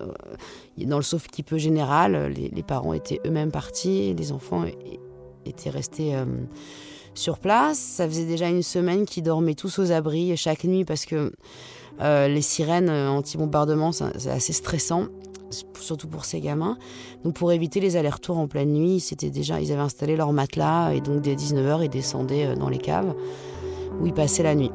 dans 0.86 0.98
le 0.98 1.04
sauf 1.04 1.28
qui 1.28 1.44
peut 1.44 1.58
général, 1.58 2.34
les, 2.34 2.64
parents 2.64 2.94
étaient 2.94 3.20
eux-mêmes 3.26 3.52
partis, 3.52 4.14
les 4.14 4.32
enfants 4.32 4.66
étaient 5.46 5.70
restés 5.70 6.16
euh, 6.16 6.26
sur 7.14 7.40
place. 7.40 7.78
Ça 7.78 8.08
faisait 8.08 8.26
déjà 8.26 8.48
une 8.48 8.64
semaine 8.64 9.06
qu'ils 9.06 9.24
dormaient 9.24 9.56
tous 9.56 9.80
aux 9.80 9.92
abris 9.92 10.36
chaque 10.38 10.64
nuit 10.64 10.86
parce 10.86 11.06
que 11.06 11.34
les 12.00 12.42
sirènes 12.42 12.90
anti-bombardement, 12.90 13.94
c'est 13.94 14.30
assez 14.30 14.52
stressant 14.52 15.08
surtout 15.80 16.08
pour 16.08 16.26
ces 16.26 16.42
gamins. 16.42 16.78
Donc 17.24 17.36
pour 17.36 17.52
éviter 17.52 17.80
les 17.80 17.96
allers-retours 17.96 18.38
en 18.38 18.48
pleine 18.48 18.74
nuit, 18.74 19.00
c'était 19.00 19.30
déjà, 19.30 19.60
ils 19.60 19.72
avaient 19.72 19.82
installé 19.82 20.16
leur 20.16 20.32
matelas 20.34 20.94
et 20.94 21.02
donc 21.02 21.22
dès 21.22 21.36
19h, 21.36 21.84
ils 21.84 21.90
descendaient 21.90 22.56
dans 22.56 22.70
les 22.70 22.80
caves 22.80 23.16
où 24.00 24.06
ils 24.06 24.14
passaient 24.14 24.44
la 24.44 24.56
nuit. 24.56 24.72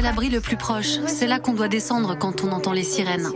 C'est 0.00 0.06
l'abri 0.06 0.30
le 0.30 0.40
plus 0.40 0.56
proche. 0.56 0.98
C'est 1.06 1.26
là 1.26 1.38
qu'on 1.38 1.52
doit 1.52 1.68
descendre 1.68 2.16
quand 2.18 2.42
on 2.42 2.52
entend 2.52 2.72
les 2.72 2.84
sirènes. 2.84 3.28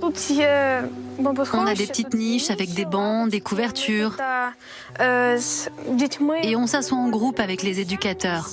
On 0.00 1.66
a 1.66 1.74
des 1.74 1.86
petites 1.88 2.14
niches 2.14 2.50
avec 2.50 2.74
des 2.74 2.84
bancs, 2.84 3.28
des 3.28 3.40
couvertures. 3.40 4.16
Et 5.00 6.54
on 6.54 6.68
s'assoit 6.68 6.96
en 6.96 7.08
groupe 7.08 7.40
avec 7.40 7.64
les 7.64 7.80
éducateurs. 7.80 8.50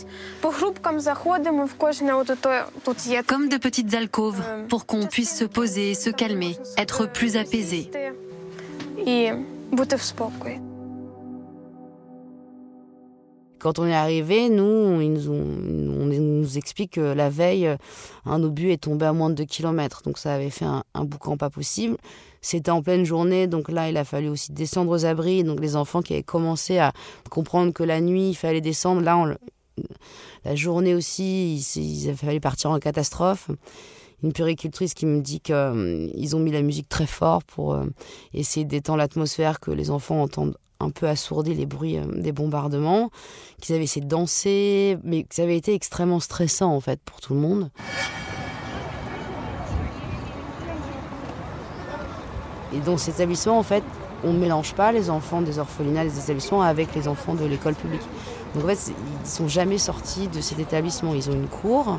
Comme 3.28 3.50
de 3.50 3.58
petites 3.58 3.94
alcôves 3.94 4.42
pour 4.68 4.88
qu'on 4.88 5.06
puisse 5.06 5.38
se 5.38 5.46
poser, 5.46 5.94
se 5.94 6.10
calmer, 6.10 6.58
être 6.76 7.06
plus 7.06 7.38
apaisé. 7.38 7.92
Quand 13.60 13.80
on 13.80 13.86
est 13.86 13.94
arrivé, 13.94 14.50
nous, 14.50 15.02
ils 15.02 15.14
nous, 15.14 15.32
on 15.34 16.06
nous 16.06 16.58
explique 16.58 16.94
que 16.94 17.02
la 17.02 17.30
veille, 17.30 17.76
un 18.26 18.42
obus 18.44 18.72
est 18.72 18.84
tombé 18.84 19.06
à 19.06 19.14
moins 19.14 19.30
de 19.30 19.36
2 19.36 19.46
km. 19.46 20.02
Donc 20.04 20.18
ça 20.18 20.34
avait 20.34 20.50
fait 20.50 20.66
un, 20.66 20.84
boucan 21.06 21.38
pas 21.38 21.50
possible. 21.50 21.98
C'était 22.42 22.72
en 22.72 22.82
pleine 22.82 23.04
journée, 23.04 23.48
donc 23.48 23.70
là, 23.70 23.90
il 23.90 23.98
a 23.98 24.06
fallu 24.06 24.30
aussi 24.30 24.54
descendre 24.54 24.92
aux 24.92 25.06
abris. 25.06 25.44
Donc 25.44 25.60
les 25.60 25.76
enfants 25.76 26.02
qui 26.02 26.14
avaient 26.14 26.24
commencé 26.24 26.78
à 26.78 26.94
comprendre 27.30 27.74
que 27.74 27.84
la 27.84 28.00
nuit, 28.00 28.30
il 28.30 28.36
fallait 28.36 28.62
descendre, 28.62 29.02
là, 29.02 29.36
la 30.46 30.56
journée 30.56 30.96
aussi, 30.96 31.58
il, 31.76 32.10
a 32.10 32.16
fallu 32.16 32.40
partir 32.40 32.72
en 32.72 32.80
catastrophe 32.80 33.50
une 34.24 34.34
puricultrice 34.34 34.94
qui 34.94 35.06
me 35.06 35.22
dit 35.22 35.40
qu'ils 35.40 35.56
euh, 35.56 36.34
ont 36.34 36.40
mis 36.40 36.52
la 36.52 36.62
musique 36.62 36.90
très 36.90 37.06
fort 37.06 37.44
pour 37.44 37.74
euh, 37.74 37.86
essayer 38.34 38.66
d'étendre 38.66 38.98
l'atmosphère, 38.98 39.60
que 39.60 39.72
les 39.72 39.92
enfants 39.92 40.22
entendent 40.22 40.58
un 40.80 40.90
peu 40.90 41.08
assourdi 41.08 41.54
les 41.54 41.66
bruits 41.66 41.98
euh, 41.98 42.06
des 42.08 42.32
bombardements, 42.32 43.10
qu'ils 43.62 43.76
avaient 43.76 43.84
essayé 43.84 44.02
de 44.02 44.10
danser, 44.10 44.98
mais 45.04 45.24
que 45.24 45.36
ça 45.36 45.44
avait 45.44 45.58
été 45.58 45.74
extrêmement 45.74 46.20
stressant 46.20 46.74
en 46.74 46.80
fait 46.80 47.00
pour 47.02 47.20
tout 47.20 47.34
le 47.34 47.40
monde. 47.40 47.70
Et 52.74 52.80
dans 52.80 52.98
cet 52.98 53.16
établissement, 53.16 53.58
en 53.58 53.64
fait, 53.64 53.84
on 54.24 54.34
ne 54.34 54.38
mélange 54.38 54.74
pas 54.74 54.92
les 54.92 55.10
enfants 55.10 55.42
des 55.42 55.60
orphelinats, 55.60 56.04
des 56.04 56.20
établissements 56.20 56.62
avec 56.62 56.94
les 56.96 57.08
enfants 57.08 57.34
de 57.34 57.46
l'école 57.46 57.74
publique. 57.74 58.04
Donc 58.54 58.64
en 58.64 58.68
fait, 58.68 58.94
ils 59.24 59.30
sont 59.30 59.48
jamais 59.48 59.78
sortis 59.78 60.28
de 60.28 60.42
cet 60.42 60.60
établissement. 60.60 61.14
Ils 61.14 61.30
ont 61.30 61.34
une 61.34 61.48
cour 61.48 61.98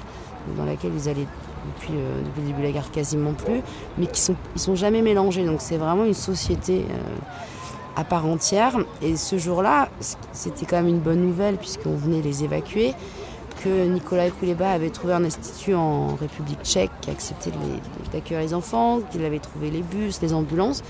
dans 0.57 0.65
laquelle 0.65 0.93
ils 0.95 1.09
allaient 1.09 1.27
depuis, 1.75 1.95
euh, 1.95 2.23
depuis 2.25 2.41
le 2.41 2.47
début 2.49 2.61
de 2.61 2.67
la 2.67 2.73
guerre 2.73 2.91
quasiment 2.91 3.33
plus, 3.33 3.61
mais 3.99 4.07
qui 4.07 4.21
sont, 4.21 4.37
ils 4.55 4.61
sont 4.61 4.75
jamais 4.75 5.03
mélangés. 5.03 5.45
Donc 5.45 5.61
c'est 5.61 5.77
vraiment 5.77 6.05
une 6.05 6.15
société. 6.15 6.87
Euh, 6.91 7.19
à 7.97 8.05
part 8.05 8.27
entière. 8.27 8.79
Et 9.03 9.17
ce 9.17 9.39
jour-là, 9.39 9.89
c'était 10.33 10.67
quand 10.67 10.77
même 10.77 10.89
une 10.89 11.01
bonne 11.01 11.21
nouvelle 11.21 11.57
puisqu'on 11.57 11.97
venait 11.97 12.23
les 12.23 12.45
évacuer, 12.45 12.95
que 13.63 13.87
Nicolas 13.87 14.31
Kouleba 14.31 14.71
avait 14.71 14.91
trouvé 14.91 15.13
un 15.13 15.25
institut 15.25 15.75
en 15.75 16.15
République 16.17 16.63
tchèque 16.63 16.91
qui 17.01 17.11
acceptait 17.11 17.53
d'accueillir 18.13 18.43
les 18.43 18.55
enfants, 18.55 19.01
qu'il 19.11 19.25
avait 19.25 19.39
trouvé 19.39 19.71
les 19.71 19.83
bus, 19.83 20.21
les 20.23 20.33
ambulances. 20.33 20.83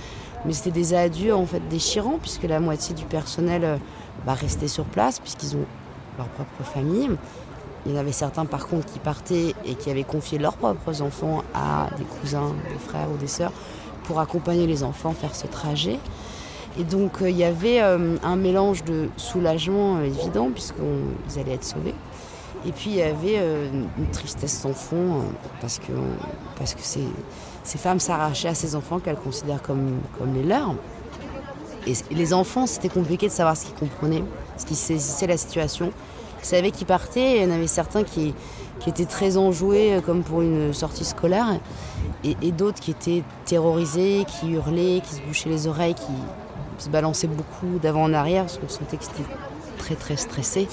Mais 0.44 0.52
c'était 0.52 0.70
des 0.70 0.94
adieux 0.94 1.34
en 1.34 1.46
fait 1.46 1.60
déchirants 1.68 2.18
puisque 2.20 2.44
la 2.44 2.60
moitié 2.60 2.94
du 2.94 3.04
personnel 3.04 3.64
euh, 3.64 3.76
bah, 4.24 4.34
restait 4.34 4.68
sur 4.68 4.84
place 4.84 5.18
puisqu'ils 5.18 5.56
ont 5.56 5.66
leur 6.16 6.28
propre 6.28 6.62
famille. 6.62 7.10
Il 7.86 7.92
y 7.92 7.94
en 7.94 7.98
avait 7.98 8.12
certains 8.12 8.46
par 8.46 8.66
contre 8.66 8.86
qui 8.86 8.98
partaient 8.98 9.54
et 9.64 9.74
qui 9.74 9.90
avaient 9.90 10.04
confié 10.04 10.38
leurs 10.38 10.56
propres 10.56 11.02
enfants 11.02 11.42
à 11.54 11.88
des 11.98 12.04
cousins, 12.04 12.54
des 12.70 12.78
frères 12.78 13.08
ou 13.12 13.16
des 13.16 13.26
sœurs 13.26 13.52
pour 14.04 14.20
accompagner 14.20 14.66
les 14.66 14.82
enfants 14.82 15.12
faire 15.12 15.34
ce 15.34 15.46
trajet. 15.46 15.98
Et 16.78 16.84
donc 16.84 17.18
il 17.20 17.36
y 17.36 17.44
avait 17.44 17.80
un 17.80 18.36
mélange 18.36 18.84
de 18.84 19.08
soulagement 19.16 20.00
évident 20.00 20.50
puisqu'ils 20.52 21.40
allaient 21.40 21.54
être 21.54 21.64
sauvés. 21.64 21.94
Et 22.66 22.72
puis 22.72 22.90
il 22.90 22.96
y 22.96 23.02
avait 23.02 23.38
une 23.98 24.06
tristesse 24.12 24.58
sans 24.60 24.72
fond 24.72 25.22
parce 25.60 25.78
que, 25.78 25.92
parce 26.56 26.74
que 26.74 26.82
ces, 26.82 27.04
ces 27.64 27.78
femmes 27.78 28.00
s'arrachaient 28.00 28.48
à 28.48 28.54
ces 28.54 28.74
enfants 28.74 28.98
qu'elles 28.98 29.16
considèrent 29.16 29.62
comme, 29.62 30.00
comme 30.18 30.34
les 30.34 30.42
leurs. 30.42 30.74
Et 31.86 31.94
les 32.10 32.34
enfants, 32.34 32.66
c'était 32.66 32.88
compliqué 32.88 33.28
de 33.28 33.32
savoir 33.32 33.56
ce 33.56 33.66
qu'ils 33.66 33.74
comprenaient, 33.74 34.24
ce 34.56 34.66
qu'ils 34.66 34.76
saisissaient 34.76 35.26
la 35.26 35.36
situation. 35.36 35.92
Ils 36.42 36.46
savaient 36.46 36.70
qu'ils 36.70 36.86
partaient, 36.86 37.36
et 37.36 37.42
il 37.42 37.42
y 37.42 37.46
en 37.46 37.54
avait 37.54 37.66
certains 37.66 38.02
qui, 38.02 38.34
qui 38.80 38.90
étaient 38.90 39.06
très 39.06 39.36
enjoués, 39.36 39.94
euh, 39.94 40.00
comme 40.00 40.22
pour 40.22 40.42
une 40.42 40.72
sortie 40.72 41.04
scolaire, 41.04 41.58
et, 42.24 42.52
d'autres 42.52 42.80
qui 42.80 42.90
étaient 42.90 43.22
terrorisés, 43.46 44.26
qui 44.26 44.50
hurlaient, 44.50 45.00
qui 45.00 45.14
se 45.14 45.22
bouchaient 45.22 45.48
les 45.48 45.66
oreilles, 45.66 45.94
qui 45.94 46.12
se 46.80 46.88
balançaient 46.88 47.28
beaucoup 47.28 47.78
d'avant 47.80 48.04
en 48.04 48.12
arrière, 48.12 48.44
parce 48.44 48.58
qu'on 48.58 48.68
sentait 48.68 48.96
qu'ils 48.96 49.10
étaient 49.10 49.30
très 49.78 49.94
très 49.94 50.16
stressés. 50.16 50.68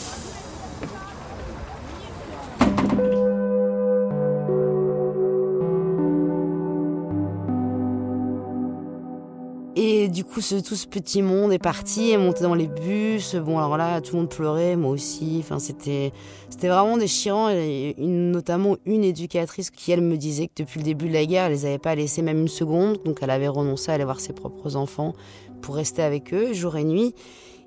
Tout 10.56 10.76
ce 10.76 10.88
petit 10.88 11.22
monde 11.22 11.52
est 11.52 11.60
parti, 11.60 12.12
est 12.12 12.18
monté 12.18 12.44
dans 12.44 12.56
les 12.56 12.68
bus. 12.68 13.36
Bon, 13.36 13.58
alors 13.58 13.78
là, 13.78 14.02
tout 14.02 14.16
le 14.16 14.22
monde 14.22 14.30
pleurait, 14.30 14.76
moi 14.76 14.92
aussi. 14.92 15.38
Enfin, 15.40 15.60
c'était, 15.60 16.12
c'était 16.50 16.68
vraiment 16.68 16.98
déchirant. 16.98 17.50
Et 17.50 17.96
notamment 17.98 18.78
une 18.86 19.04
éducatrice 19.04 19.70
qui, 19.70 19.92
elle, 19.92 20.02
me 20.02 20.18
disait 20.18 20.48
que 20.48 20.64
depuis 20.64 20.80
le 20.80 20.86
début 20.86 21.08
de 21.08 21.14
la 21.14 21.26
guerre, 21.26 21.46
elle 21.46 21.54
les 21.54 21.66
avait 21.66 21.78
pas 21.78 21.96
laissés 21.96 22.22
même 22.22 22.40
une 22.40 22.48
seconde. 22.48 23.02
Donc, 23.04 23.20
elle 23.22 23.30
avait 23.30 23.48
renoncé 23.48 23.92
à 23.92 23.96
aller 23.96 24.04
voir 24.04 24.20
ses 24.20 24.34
propres 24.34 24.76
enfants 24.76 25.14
pour 25.62 25.76
rester 25.76 26.02
avec 26.02 26.34
eux 26.34 26.54
jour 26.54 26.78
et 26.78 26.84
nuit. 26.84 27.14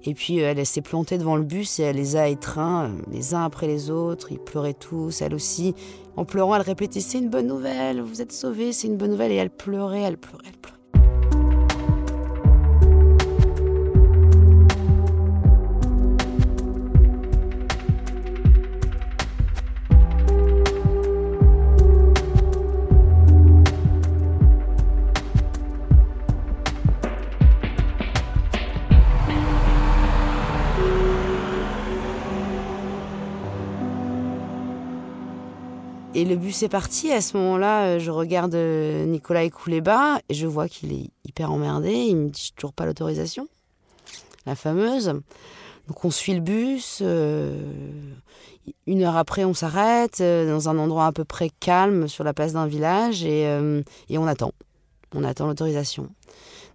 Et 0.05 0.15
puis, 0.15 0.41
euh, 0.41 0.55
elle 0.57 0.65
s'est 0.65 0.81
plantée 0.81 1.19
devant 1.19 1.37
le 1.37 1.43
bus 1.43 1.79
et 1.79 1.83
elle 1.83 1.97
les 1.97 2.17
a 2.17 2.29
étreints 2.29 2.91
les 3.11 3.35
uns 3.35 3.45
après 3.45 3.67
les 3.67 3.91
autres. 3.91 4.33
Ils 4.33 4.39
pleuraient 4.39 4.75
tous, 4.75 5.21
elle 5.21 5.35
aussi. 5.35 5.75
En 6.17 6.25
pleurant, 6.25 6.57
elle 6.57 6.63
répétait 6.63 7.01
C'est 7.01 7.19
une 7.19 7.29
bonne 7.29 7.47
nouvelle, 7.47 8.01
vous 8.01 8.23
êtes 8.23 8.33
sauvés, 8.33 8.73
c'est 8.73 8.89
une 8.89 8.97
bonne 8.97 9.11
nouvelle. 9.11 9.33
Et 9.33 9.37
elle 9.37 9.51
pleurait, 9.51 10.01
elle 10.01 10.19
pleurait, 10.19 10.45
elle 10.47 10.59
pleurait. 10.59 10.80
Et 36.21 36.27
le 36.27 36.37
bus 36.37 36.63
est 36.63 36.69
parti. 36.69 37.11
À 37.11 37.23
ce 37.23 37.35
moment-là, 37.39 37.85
euh, 37.85 37.99
je 37.99 38.11
regarde 38.11 38.55
euh, 38.55 39.07
Nicolas 39.07 39.49
Kouleba 39.49 40.19
et 40.29 40.35
je 40.35 40.47
vois 40.47 40.69
qu'il 40.69 40.93
est 40.93 41.09
hyper 41.25 41.51
emmerdé. 41.51 41.95
Il 41.95 42.17
me 42.17 42.29
dit 42.29 42.53
toujours 42.55 42.75
pas 42.75 42.85
l'autorisation, 42.85 43.49
la 44.45 44.55
fameuse. 44.55 45.15
Donc 45.89 46.05
on 46.05 46.11
suit 46.11 46.35
le 46.35 46.41
bus. 46.41 46.99
Euh, 47.01 47.59
une 48.87 49.03
heure 49.03 49.17
après, 49.17 49.47
on 49.47 49.55
s'arrête 49.55 50.21
dans 50.21 50.69
un 50.69 50.77
endroit 50.77 51.07
à 51.07 51.13
peu 51.13 51.25
près 51.25 51.49
calme 51.59 52.07
sur 52.07 52.23
la 52.23 52.35
place 52.35 52.53
d'un 52.53 52.67
village 52.67 53.25
et, 53.25 53.49
on 54.11 54.27
attend. 54.27 54.53
On 55.15 55.25
attend 55.25 55.47
l'autorisation. 55.47 56.11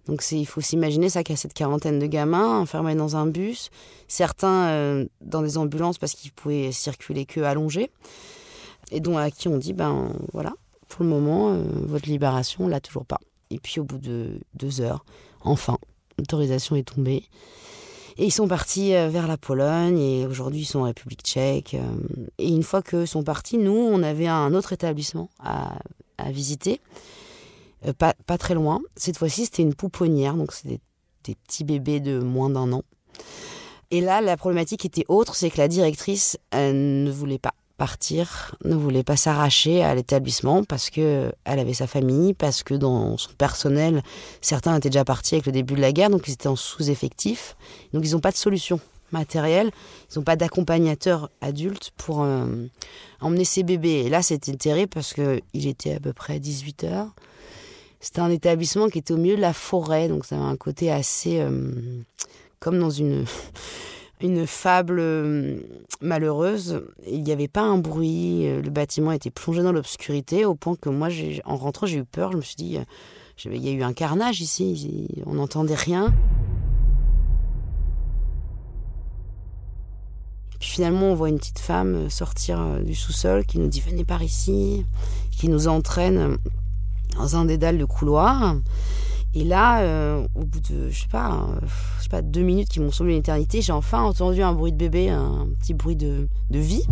Donc 0.08 0.28
il 0.32 0.44
faut 0.44 0.60
s'imaginer 0.60 1.08
ça 1.08 1.20
a 1.20 1.36
cette 1.36 1.54
quarantaine 1.54 2.00
de 2.00 2.06
gamins 2.06 2.58
enfermés 2.58 2.96
dans 2.96 3.14
un 3.14 3.28
bus, 3.28 3.70
certains 4.08 5.06
dans 5.20 5.42
des 5.42 5.56
ambulances 5.56 5.98
parce 5.98 6.14
qu'ils 6.14 6.32
pouvaient 6.32 6.72
circuler 6.72 7.26
que 7.26 7.40
allongés 7.40 7.92
et 8.90 9.00
dont 9.00 9.18
à 9.18 9.30
qui 9.30 9.48
on 9.48 9.56
dit 9.56 9.72
ben 9.72 10.12
voilà, 10.32 10.54
pour 10.88 11.04
le 11.04 11.10
moment, 11.10 11.52
euh, 11.52 11.62
votre 11.82 12.08
libération, 12.08 12.68
là 12.68 12.80
toujours 12.80 13.04
pas. 13.04 13.20
Et 13.50 13.58
puis 13.58 13.80
au 13.80 13.84
bout 13.84 13.98
de 13.98 14.40
deux 14.54 14.80
heures, 14.80 15.04
enfin, 15.42 15.78
l'autorisation 16.18 16.76
est 16.76 16.88
tombée. 16.88 17.24
Et 18.18 18.24
ils 18.24 18.32
sont 18.32 18.48
partis 18.48 18.94
euh, 18.94 19.08
vers 19.08 19.26
la 19.26 19.36
Pologne 19.36 19.98
et 19.98 20.26
aujourd'hui 20.26 20.60
ils 20.60 20.66
sont 20.66 20.80
en 20.80 20.84
République 20.84 21.22
tchèque. 21.22 21.74
Euh. 21.74 22.28
Et 22.38 22.48
une 22.48 22.62
fois 22.62 22.82
qu'ils 22.82 23.06
sont 23.06 23.22
partis, 23.22 23.58
nous, 23.58 23.72
on 23.72 24.02
avait 24.02 24.26
un 24.26 24.54
autre 24.54 24.72
établissement 24.72 25.28
à, 25.38 25.78
visiter, 26.30 26.80
pas, 27.98 28.14
pas, 28.26 28.38
très 28.38 28.54
loin. 28.54 28.80
Cette 28.96 29.18
fois-ci, 29.18 29.44
c'était 29.44 29.62
une 29.62 29.74
pouponnière, 29.74 30.34
donc 30.34 30.52
c'est 30.52 30.66
des, 30.66 30.80
des, 31.24 31.34
petits 31.34 31.62
bébés 31.62 32.00
de 32.00 32.18
moins 32.18 32.48
d'un 32.48 32.72
an. 32.72 32.82
Et 33.90 34.00
là, 34.00 34.22
la 34.22 34.36
problématique 34.38 34.86
était 34.86 35.04
autre, 35.08 35.36
c'est 35.36 35.50
que 35.50 35.58
la 35.58 35.68
directrice 35.68 36.38
elle 36.50 37.04
ne 37.04 37.10
voulait 37.10 37.38
pas 37.38 37.52
partir, 37.76 38.54
ne 38.64 38.74
voulait 38.74 39.02
pas 39.02 39.16
s'arracher 39.16 39.82
à 39.82 39.94
l'établissement 39.94 40.64
parce 40.64 40.90
que 40.90 41.32
elle 41.44 41.58
avait 41.58 41.74
sa 41.74 41.86
famille, 41.86 42.34
parce 42.34 42.62
que 42.62 42.74
dans 42.74 43.16
son 43.16 43.32
personnel, 43.32 44.02
certains 44.40 44.76
étaient 44.76 44.88
déjà 44.88 45.04
partis 45.04 45.34
avec 45.34 45.46
le 45.46 45.52
début 45.52 45.74
de 45.74 45.80
la 45.80 45.92
guerre, 45.92 46.10
donc 46.10 46.26
ils 46.26 46.32
étaient 46.32 46.48
en 46.48 46.56
sous-effectif. 46.56 47.56
Donc 47.92 48.04
ils 48.06 48.12
n'ont 48.12 48.20
pas 48.20 48.30
de 48.32 48.36
solution 48.36 48.80
matérielle, 49.12 49.70
ils 50.10 50.18
n'ont 50.18 50.24
pas 50.24 50.36
d'accompagnateur 50.36 51.30
adulte 51.40 51.92
pour 51.96 52.22
euh, 52.22 52.46
emmener 53.20 53.44
ses 53.44 53.62
bébés. 53.62 54.04
Et 54.06 54.08
là, 54.08 54.22
c'était 54.22 54.56
terrible 54.56 54.88
parce 54.88 55.12
qu'il 55.12 55.66
était 55.66 55.94
à 55.94 56.00
peu 56.00 56.12
près 56.12 56.40
18 56.40 56.84
heures. 56.84 57.08
C'était 58.00 58.20
un 58.20 58.30
établissement 58.30 58.88
qui 58.88 58.98
était 58.98 59.14
au 59.14 59.16
milieu 59.16 59.36
de 59.36 59.40
la 59.40 59.52
forêt, 59.52 60.08
donc 60.08 60.24
ça 60.24 60.36
avait 60.36 60.44
un 60.44 60.56
côté 60.56 60.90
assez 60.90 61.40
euh, 61.40 61.72
comme 62.60 62.78
dans 62.78 62.90
une 62.90 63.24
une 64.20 64.46
fable 64.46 64.98
euh, 64.98 65.58
malheureuse. 66.00 66.82
Il 67.06 67.22
n'y 67.22 67.32
avait 67.32 67.48
pas 67.48 67.62
un 67.62 67.78
bruit, 67.78 68.46
euh, 68.46 68.62
le 68.62 68.70
bâtiment 68.70 69.12
était 69.12 69.30
plongé 69.30 69.62
dans 69.62 69.72
l'obscurité 69.72 70.44
au 70.44 70.54
point 70.54 70.76
que 70.76 70.88
moi, 70.88 71.08
en 71.44 71.56
rentrant, 71.56 71.86
j'ai 71.86 71.98
eu 71.98 72.04
peur. 72.04 72.32
Je 72.32 72.36
me 72.36 72.42
suis 72.42 72.56
dit, 72.56 72.78
euh, 72.78 72.84
il 73.44 73.64
y 73.64 73.68
a 73.68 73.72
eu 73.72 73.82
un 73.82 73.92
carnage 73.92 74.40
ici, 74.40 75.08
on 75.26 75.34
n'entendait 75.34 75.74
rien. 75.74 76.14
puis 80.58 80.70
finalement, 80.70 81.10
on 81.10 81.14
voit 81.14 81.28
une 81.28 81.38
petite 81.38 81.58
femme 81.58 82.08
sortir 82.08 82.80
du 82.82 82.94
sous-sol 82.94 83.44
qui 83.44 83.58
nous 83.58 83.68
dit 83.68 83.82
venez 83.82 84.06
par 84.06 84.22
ici, 84.22 84.86
qui 85.30 85.50
nous 85.50 85.68
entraîne 85.68 86.38
dans 87.14 87.36
un 87.36 87.44
dédale 87.44 87.76
de 87.76 87.84
couloir. 87.84 88.56
Et 89.36 89.44
là, 89.44 89.82
euh, 89.82 90.26
au 90.34 90.46
bout 90.46 90.60
de, 90.60 90.88
je 90.88 91.02
sais 91.02 91.08
pas, 91.08 91.30
euh, 91.30 91.66
je 91.98 92.04
sais 92.04 92.08
pas, 92.08 92.22
deux 92.22 92.40
minutes 92.40 92.70
qui 92.70 92.80
m'ont 92.80 92.90
semblé 92.90 93.12
une 93.12 93.18
éternité, 93.18 93.60
j'ai 93.60 93.72
enfin 93.72 94.02
entendu 94.02 94.40
un 94.40 94.54
bruit 94.54 94.72
de 94.72 94.78
bébé, 94.78 95.10
un 95.10 95.48
petit 95.60 95.74
bruit 95.74 95.94
de, 95.94 96.26
de 96.48 96.58
vie. 96.58 96.84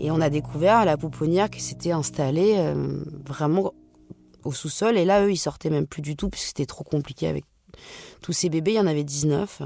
Et 0.00 0.10
on 0.10 0.22
a 0.22 0.30
découvert 0.30 0.78
à 0.78 0.84
la 0.86 0.96
pouponnière 0.96 1.50
qui 1.50 1.60
s'était 1.60 1.92
installée 1.92 2.54
euh, 2.56 3.04
vraiment 3.26 3.74
au 4.42 4.52
sous-sol. 4.52 4.96
Et 4.96 5.04
là, 5.04 5.22
eux, 5.22 5.32
ils 5.32 5.36
sortaient 5.36 5.68
même 5.68 5.86
plus 5.86 6.00
du 6.00 6.16
tout, 6.16 6.30
puisque 6.30 6.46
c'était 6.46 6.64
trop 6.64 6.82
compliqué 6.82 7.28
avec 7.28 7.44
tous 8.22 8.32
ces 8.32 8.48
bébés. 8.48 8.70
Il 8.70 8.76
y 8.76 8.80
en 8.80 8.86
avait 8.86 9.04
19. 9.04 9.64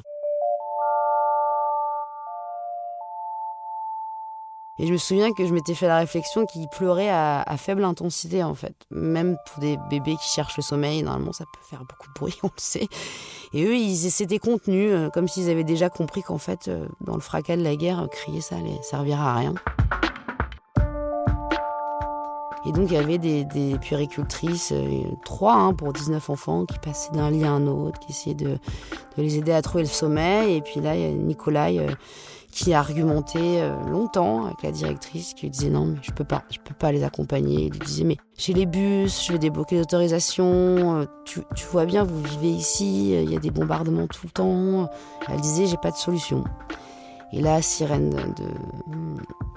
Et 4.79 4.87
je 4.89 4.93
me 4.93 4.99
souviens 4.99 5.33
que 5.33 5.47
je 5.47 5.55
m'étais 5.55 5.75
fait 5.75 5.87
la 5.87 5.99
réflexion 5.99 6.47
qu'ils 6.47 6.69
pleuraient 6.69 7.11
à, 7.11 7.45
faible 7.57 7.85
intensité, 7.85 8.43
en 8.43 8.55
fait. 8.55 8.75
Même 8.91 9.37
pour 9.47 9.61
des 9.61 9.79
bébés 9.89 10.17
qui 10.17 10.29
cherchent 10.29 10.57
le 10.57 10.63
sommeil, 10.63 11.03
normalement, 11.03 11.33
ça 11.33 11.45
peut 11.45 11.61
faire 11.63 11.85
beaucoup 11.85 12.09
de 12.09 12.15
bruit, 12.15 12.39
on 12.43 12.49
le 12.49 12.53
sait. 12.57 12.89
Et 13.53 13.65
eux, 13.65 13.77
ils 13.77 14.11
s'étaient 14.11 14.41
contenus, 14.41 14.91
euh, 14.93 15.11
comme 15.11 15.29
s'ils 15.29 15.49
avaient 15.49 15.65
déjà 15.65 15.91
compris 15.91 16.23
qu'en 16.23 16.39
fait, 16.39 16.67
euh, 16.67 16.89
dans 17.01 17.15
le 17.15 17.21
fracas 17.21 17.57
de 17.57 17.63
la 17.63 17.77
guerre, 17.77 18.09
crier, 18.11 18.41
ça 18.41 18.57
allait 18.57 18.81
servir 18.83 19.21
à 19.21 19.37
rien. 19.37 19.55
Et 22.67 22.73
donc, 22.73 22.91
il 22.91 22.95
y 22.95 22.97
avait 22.97 23.19
des, 23.19 23.79
puéricultrices, 23.81 24.73
euh, 24.73 25.03
trois 25.25 25.55
hein, 25.55 25.75
pour 25.75 25.93
19 25.93 26.31
enfants, 26.31 26.65
qui 26.65 26.79
passaient 26.79 27.13
d'un 27.13 27.31
lit 27.31 27.45
à 27.45 27.53
un 27.53 27.67
autre, 27.69 28.01
qui 28.01 28.11
essayaient 28.11 28.35
de, 28.35 28.59
les 29.19 29.37
aider 29.37 29.53
à 29.53 29.63
trouver 29.63 29.85
le 29.85 29.89
sommeil. 29.89 30.57
Et 30.57 30.61
puis 30.63 30.81
là, 30.81 30.97
il 30.97 31.03
y 31.03 31.05
a 31.05 31.11
Nicolas 31.11 31.71
qui 32.55 32.73
a 32.73 32.79
argumenté 32.79 33.61
euh, 33.61 33.75
longtemps 33.91 34.45
avec 34.45 34.63
la 34.63 34.71
directrice, 34.71 35.35
qui 35.35 35.43
lui 35.43 35.51
disait 35.51 35.71
non, 35.71 35.87
mais 35.87 35.99
je 36.03 36.13
peux 36.13 36.25
pas, 36.25 36.45
je 36.51 36.59
peux 36.59 36.75
pas 36.75 36.93
les 36.93 37.03
accompagner. 37.03 37.65
Il 37.65 37.73
lui 37.73 37.81
disait 37.81 38.05
mais 38.05 38.17
j'ai 38.39 38.53
les 38.53 38.65
bus, 38.65 39.27
je 39.27 39.33
vais 39.33 39.41
débloquer 39.41 39.77
l'autorisation, 39.77 40.45
euh, 40.47 41.05
tu, 41.25 41.41
tu, 41.57 41.67
vois 41.67 41.85
bien, 41.85 42.05
vous 42.05 42.23
vivez 42.23 42.51
ici, 42.51 43.13
il 43.21 43.29
y 43.29 43.35
a 43.35 43.41
des 43.41 43.51
bombardements 43.51 44.07
tout 44.07 44.27
le 44.27 44.31
temps. 44.31 44.89
Elle 45.29 45.41
disait 45.41 45.67
j'ai 45.67 45.77
pas 45.77 45.91
de 45.91 45.97
solution. 45.97 46.45
Et 47.33 47.41
là, 47.41 47.61
sirène 47.61 48.15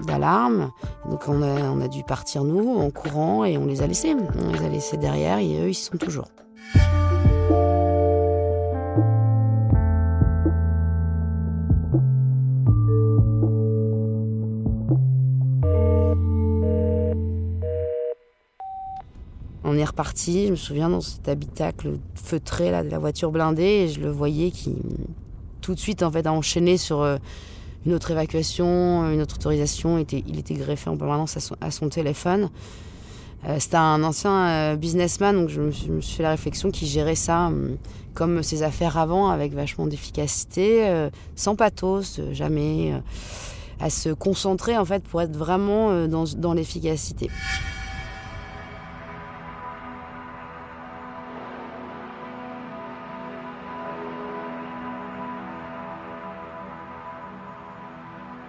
d'alarme. 0.07 0.71
Donc 1.07 1.27
on 1.27 1.43
a, 1.43 1.69
on 1.69 1.79
a 1.81 1.87
dû 1.87 2.03
partir 2.03 2.43
nous 2.43 2.77
en 2.79 2.89
courant 2.89 3.45
et 3.45 3.59
on 3.59 3.67
les 3.67 3.83
a 3.83 3.87
laissés. 3.87 4.15
On 4.15 4.51
les 4.53 4.65
a 4.65 4.69
laissés 4.69 4.97
derrière 4.97 5.37
et 5.37 5.61
eux 5.61 5.69
ils 5.69 5.75
sont 5.75 5.97
toujours. 5.97 6.29
Reparti, 19.97 20.45
je 20.45 20.51
me 20.51 20.55
souviens, 20.55 20.89
dans 20.89 21.01
cet 21.01 21.27
habitacle 21.27 21.97
feutré 22.13 22.69
là, 22.69 22.83
de 22.83 22.89
la 22.89 22.99
voiture 22.99 23.31
blindée, 23.31 23.63
et 23.63 23.87
je 23.87 23.99
le 23.99 24.11
voyais 24.11 24.51
qui, 24.51 24.75
tout 25.61 25.73
de 25.73 25.79
suite, 25.79 26.03
en 26.03 26.11
fait, 26.11 26.27
a 26.27 26.31
enchaîné 26.31 26.77
sur 26.77 27.01
euh, 27.01 27.17
une 27.87 27.93
autre 27.95 28.11
évacuation, 28.11 29.09
une 29.09 29.21
autre 29.21 29.35
autorisation. 29.35 29.97
Il 29.97 30.01
était, 30.01 30.23
il 30.27 30.37
était 30.37 30.53
greffé 30.53 30.91
en 30.91 30.97
permanence 30.97 31.35
à 31.61 31.71
son, 31.71 31.89
téléphone. 31.89 32.51
Euh, 33.47 33.57
c'était 33.59 33.77
un 33.77 34.03
ancien 34.03 34.47
euh, 34.47 34.75
businessman, 34.75 35.35
donc 35.35 35.49
je 35.49 35.61
me, 35.61 35.71
suis, 35.71 36.15
fait 36.15 36.23
la 36.23 36.31
réflexion 36.31 36.69
qu'il 36.69 36.87
gérait 36.87 37.15
ça 37.15 37.51
comme 38.13 38.43
ses 38.43 38.61
affaires 38.61 38.97
avant, 38.99 39.29
avec 39.29 39.53
vachement 39.53 39.87
d'efficacité, 39.87 41.07
sans 41.35 41.55
pathos, 41.55 42.19
jamais, 42.31 42.93
à 43.79 43.91
se 43.91 44.09
concentrer 44.09 44.75
en 44.75 44.85
fait 44.85 45.03
pour 45.03 45.21
être 45.21 45.37
vraiment 45.37 46.07
dans 46.07 46.53
l'efficacité. 46.53 47.29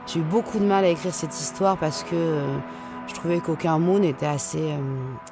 J'ai 0.09 0.21
eu 0.21 0.23
beaucoup 0.23 0.59
de 0.59 0.65
mal 0.65 0.87
à 0.87 0.89
écrire 0.89 1.13
cette 1.13 1.39
histoire 1.39 1.77
parce 1.77 2.03
que 2.03 2.15
euh, 2.15 2.59
je 3.09 3.13
trouvais 3.13 3.41
qu'aucun 3.41 3.79
mot 3.79 3.99
n'était 3.99 4.25
assez, 4.25 4.73
euh, 4.73 4.79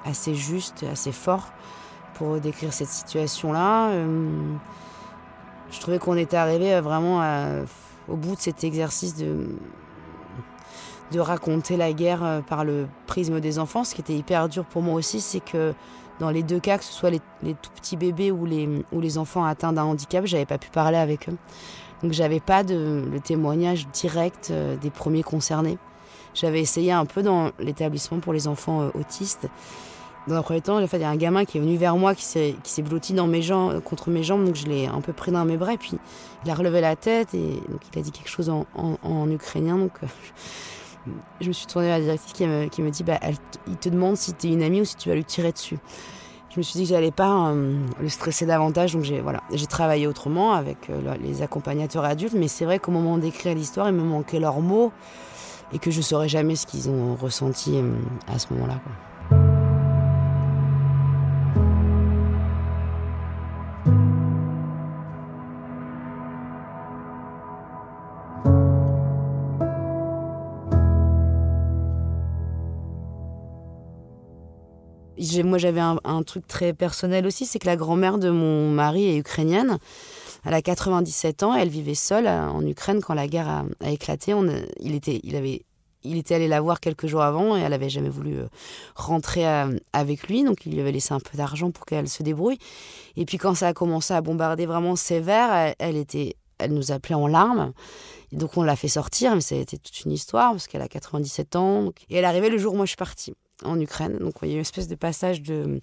assez 0.05 0.35
juste, 0.35 0.85
assez 0.93 1.12
fort 1.12 1.47
pour 2.12 2.39
décrire 2.41 2.75
cette 2.75 2.91
situation-là. 2.91 3.89
Euh, 3.93 4.29
je 5.71 5.81
trouvais 5.81 5.99
qu'on 5.99 6.19
était 6.19 6.37
arrivé 6.37 6.79
vraiment 6.83 7.23
au 8.07 8.17
bout 8.17 8.37
de 8.37 8.41
cet 8.41 8.65
exercice 8.65 9.17
de, 9.17 9.49
de 11.11 11.21
raconter 11.21 11.79
la 11.79 11.93
guerre 11.93 12.43
par 12.47 12.65
le 12.65 12.87
prisme 13.07 13.41
des 13.41 13.59
enfants. 13.59 13.83
Ce 13.83 13.95
qui 13.95 14.03
était 14.03 14.15
hyper 14.15 14.49
dur 14.49 14.65
pour 14.65 14.83
moi 14.83 14.95
aussi, 14.95 15.21
c'est 15.21 15.41
que 15.41 15.75
dans 16.21 16.31
les 16.31 16.43
deux 16.43 16.61
cas, 16.61 16.79
que 16.79 16.85
ce 16.85 16.93
soit 16.93 17.11
les, 17.11 17.21
tout 17.55 17.71
petits 17.75 17.97
bébés 17.97 18.31
ou 18.31 18.47
les, 18.47 18.85
ou 18.93 19.01
les 19.01 19.19
enfants 19.19 19.45
atteints 19.45 19.73
d'un 19.73 19.85
handicap, 19.85 20.25
j'avais 20.27 20.47
pas 20.47 20.59
pu 20.59 20.71
parler 20.71 20.99
avec 20.99 21.29
eux. 21.29 21.37
Donc 22.02 22.12
j'avais 22.12 22.40
pas 22.40 22.62
le 22.62 23.18
témoignage 23.22 23.88
direct 23.88 24.48
euh, 24.50 24.76
des 24.76 24.90
premiers 24.90 25.22
concernés. 25.22 25.78
J'avais 26.35 26.61
essayé 26.61 26.92
un 26.92 27.06
peu 27.06 27.22
dans 27.22 27.50
l'établissement 27.59 28.20
pour 28.20 28.32
les 28.32 28.46
enfants 28.46 28.82
euh, 28.82 28.90
autistes. 28.94 29.48
Dans 30.28 30.35
un 30.35 30.42
premier 30.42 30.61
temps, 30.61 30.78
il 30.80 31.00
y 31.00 31.04
a 31.04 31.09
un 31.09 31.16
gamin 31.16 31.44
qui 31.44 31.56
est 31.56 31.61
venu 31.61 31.76
vers 31.76 31.96
moi, 31.96 32.14
qui 32.14 32.24
s'est, 32.24 32.82
blotti 32.82 33.14
dans 33.14 33.28
mes 33.28 33.42
jambes, 33.42 33.80
contre 33.80 34.11
mes 34.11 34.24
jambes, 34.24 34.44
donc 34.44 34.56
je 34.56 34.66
l'ai 34.66 34.87
un 34.87 35.00
peu 35.00 35.12
pris 35.12 35.30
dans 35.30 35.44
mes 35.44 35.56
bras, 35.56 35.76
puis 35.76 35.92
il 36.44 36.50
a 36.50 36.54
relevé 36.54 36.80
la 36.80 36.96
tête, 36.96 37.32
et 37.32 37.61
il 37.92 37.98
a 37.98 38.02
dit 38.02 38.11
quelque 38.11 38.28
chose 38.28 38.50
en, 38.50 39.30
ukrainien, 39.30 39.78
donc 39.78 39.92
euh, 40.02 40.06
je 41.40 41.46
me 41.46 41.52
suis 41.52 41.66
tournée 41.66 41.87
vers 41.87 41.98
la 41.98 42.04
directrice 42.04 42.32
qui 42.32 42.44
me, 42.44 42.66
qui 42.66 42.82
me 42.82 42.90
dit, 42.90 43.04
bah, 43.04 43.20
il 43.68 43.76
te 43.76 43.88
demande 43.88 44.16
si 44.16 44.35
tu 44.35 44.48
es 44.48 44.52
une 44.52 44.64
amie 44.64 44.80
ou 44.80 44.85
si 44.85 44.96
tu 44.96 45.09
vas 45.09 45.14
lui 45.14 45.24
tirer 45.24 45.52
dessus 45.52 45.78
je 46.57 46.61
me 46.61 46.62
suis 46.62 46.79
dit 46.79 46.85
que 46.85 46.88
j'allais 46.95 47.11
pas 47.11 47.51
euh, 47.51 47.77
le 48.01 48.09
stresser 48.09 48.47
davantage, 48.47 48.95
donc 48.95 49.03
j'ai 49.05 49.66
travaillé 49.66 50.07
autrement 50.07 50.55
avec 50.55 50.88
euh, 50.88 51.14
les 51.21 51.42
accompagnateurs 51.42 52.05
adultes, 52.07 52.33
mais 52.35 52.49
c'est 52.49 52.64
vrai 52.64 52.79
qu'au 52.79 52.92
moment 52.92 53.19
d'écrire 53.19 53.55
l'histoire, 53.55 53.90
il 53.90 53.95
me 53.95 54.03
manquait 54.03 54.40
leurs 54.40 54.62
mots 54.62 54.90
et 55.75 55.79
que 55.79 55.90
je 55.90 56.01
saurais 56.01 56.31
jamais 56.31 56.57
ce 56.57 56.66
qu'ils 56.66 56.88
ont 56.88 57.14
ressenti 57.14 57.77
euh, 57.77 57.92
à 58.27 58.38
ce 58.38 58.55
moment-là. 58.55 58.81
Moi 75.46 75.59
j'avais 75.59 75.80
un, 75.80 76.22
truc 76.22 76.46
très 76.46 76.72
personnel 76.72 77.26
aussi, 77.26 77.46
c'est 77.46 77.59
que 77.59 77.66
la 77.66 77.76
grand-mère 77.76 78.18
de 78.18 78.30
mon 78.30 78.70
mari 78.70 79.09
est 79.09 79.16
ukrainienne. 79.16 79.78
Elle 80.44 80.54
a 80.54 80.62
97 80.62 81.42
ans, 81.42 81.54
elle 81.54 81.68
vivait 81.68 81.94
seule 81.94 82.26
euh, 82.26 82.48
en 82.48 82.64
Ukraine 82.64 83.00
quand 83.00 83.14
la 83.14 83.26
guerre 83.26 83.64
a, 83.80 83.90
éclaté. 83.90 84.32
On, 84.35 84.46
il, 84.78 84.94
était, 84.94 85.20
il, 85.24 85.35
avait, 85.35 85.62
il 86.04 86.16
était 86.16 86.37
allé 86.37 86.46
la 86.46 86.61
voir 86.61 86.78
quelques 86.80 87.06
jours 87.06 87.22
avant 87.22 87.56
et 87.56 87.61
elle 87.61 87.70
n'avait 87.70 87.88
jamais 87.88 88.09
voulu 88.09 88.37
euh, 88.37 88.46
rentrer 88.94 89.46
euh, 89.48 89.76
avec 89.92 90.28
lui, 90.28 90.44
donc 90.44 90.64
il 90.66 90.72
lui 90.72 90.80
avait 90.80 90.92
laissé 90.92 91.14
un 91.14 91.20
peu 91.20 91.37
d'argent 91.37 91.70
pour 91.70 91.85
qu'elle 91.85 92.09
se 92.09 92.22
débrouille. 92.22 92.59
Et 93.16 93.24
puis 93.24 93.38
quand 93.38 93.54
ça 93.54 93.68
a 93.68 93.72
commencé 93.72 94.14
à 94.14 94.20
bombarder 94.20 94.66
vraiment 94.66 94.94
sévère, 94.94 95.74
elle, 95.78 95.96
était, 95.96 96.37
elle 96.59 96.72
nous 96.72 96.92
appelait 96.92 97.16
en 97.16 97.26
larmes. 97.26 97.72
Donc 98.32 98.56
on 98.56 98.62
l'a 98.62 98.76
fait 98.76 98.88
sortir, 98.88 99.35
mais 99.35 99.40
ça 99.40 99.54
a 99.54 99.59
été 99.59 99.78
toute 99.78 100.04
une 100.04 100.12
histoire 100.12 100.52
parce 100.52 100.66
qu'elle 100.66 100.82
a 100.82 100.88
97 100.88 101.56
ans. 101.56 101.92
Et 102.09 102.16
elle 102.16 102.24
est 102.24 102.28
arrivée 102.28 102.50
le 102.50 102.59
jour 102.59 102.74
où 102.74 102.76
moi 102.76 102.85
je 102.85 102.90
suis 102.90 102.96
partie 102.96 103.35
en 103.64 103.81
Ukraine. 103.81 104.19
Donc 104.19 104.35
il 104.42 104.49
y 104.49 104.53
a 104.53 104.55
une 104.55 104.61
espèce 104.61 104.88
de 104.88 104.95
passage 104.95 105.42
de, 105.42 105.81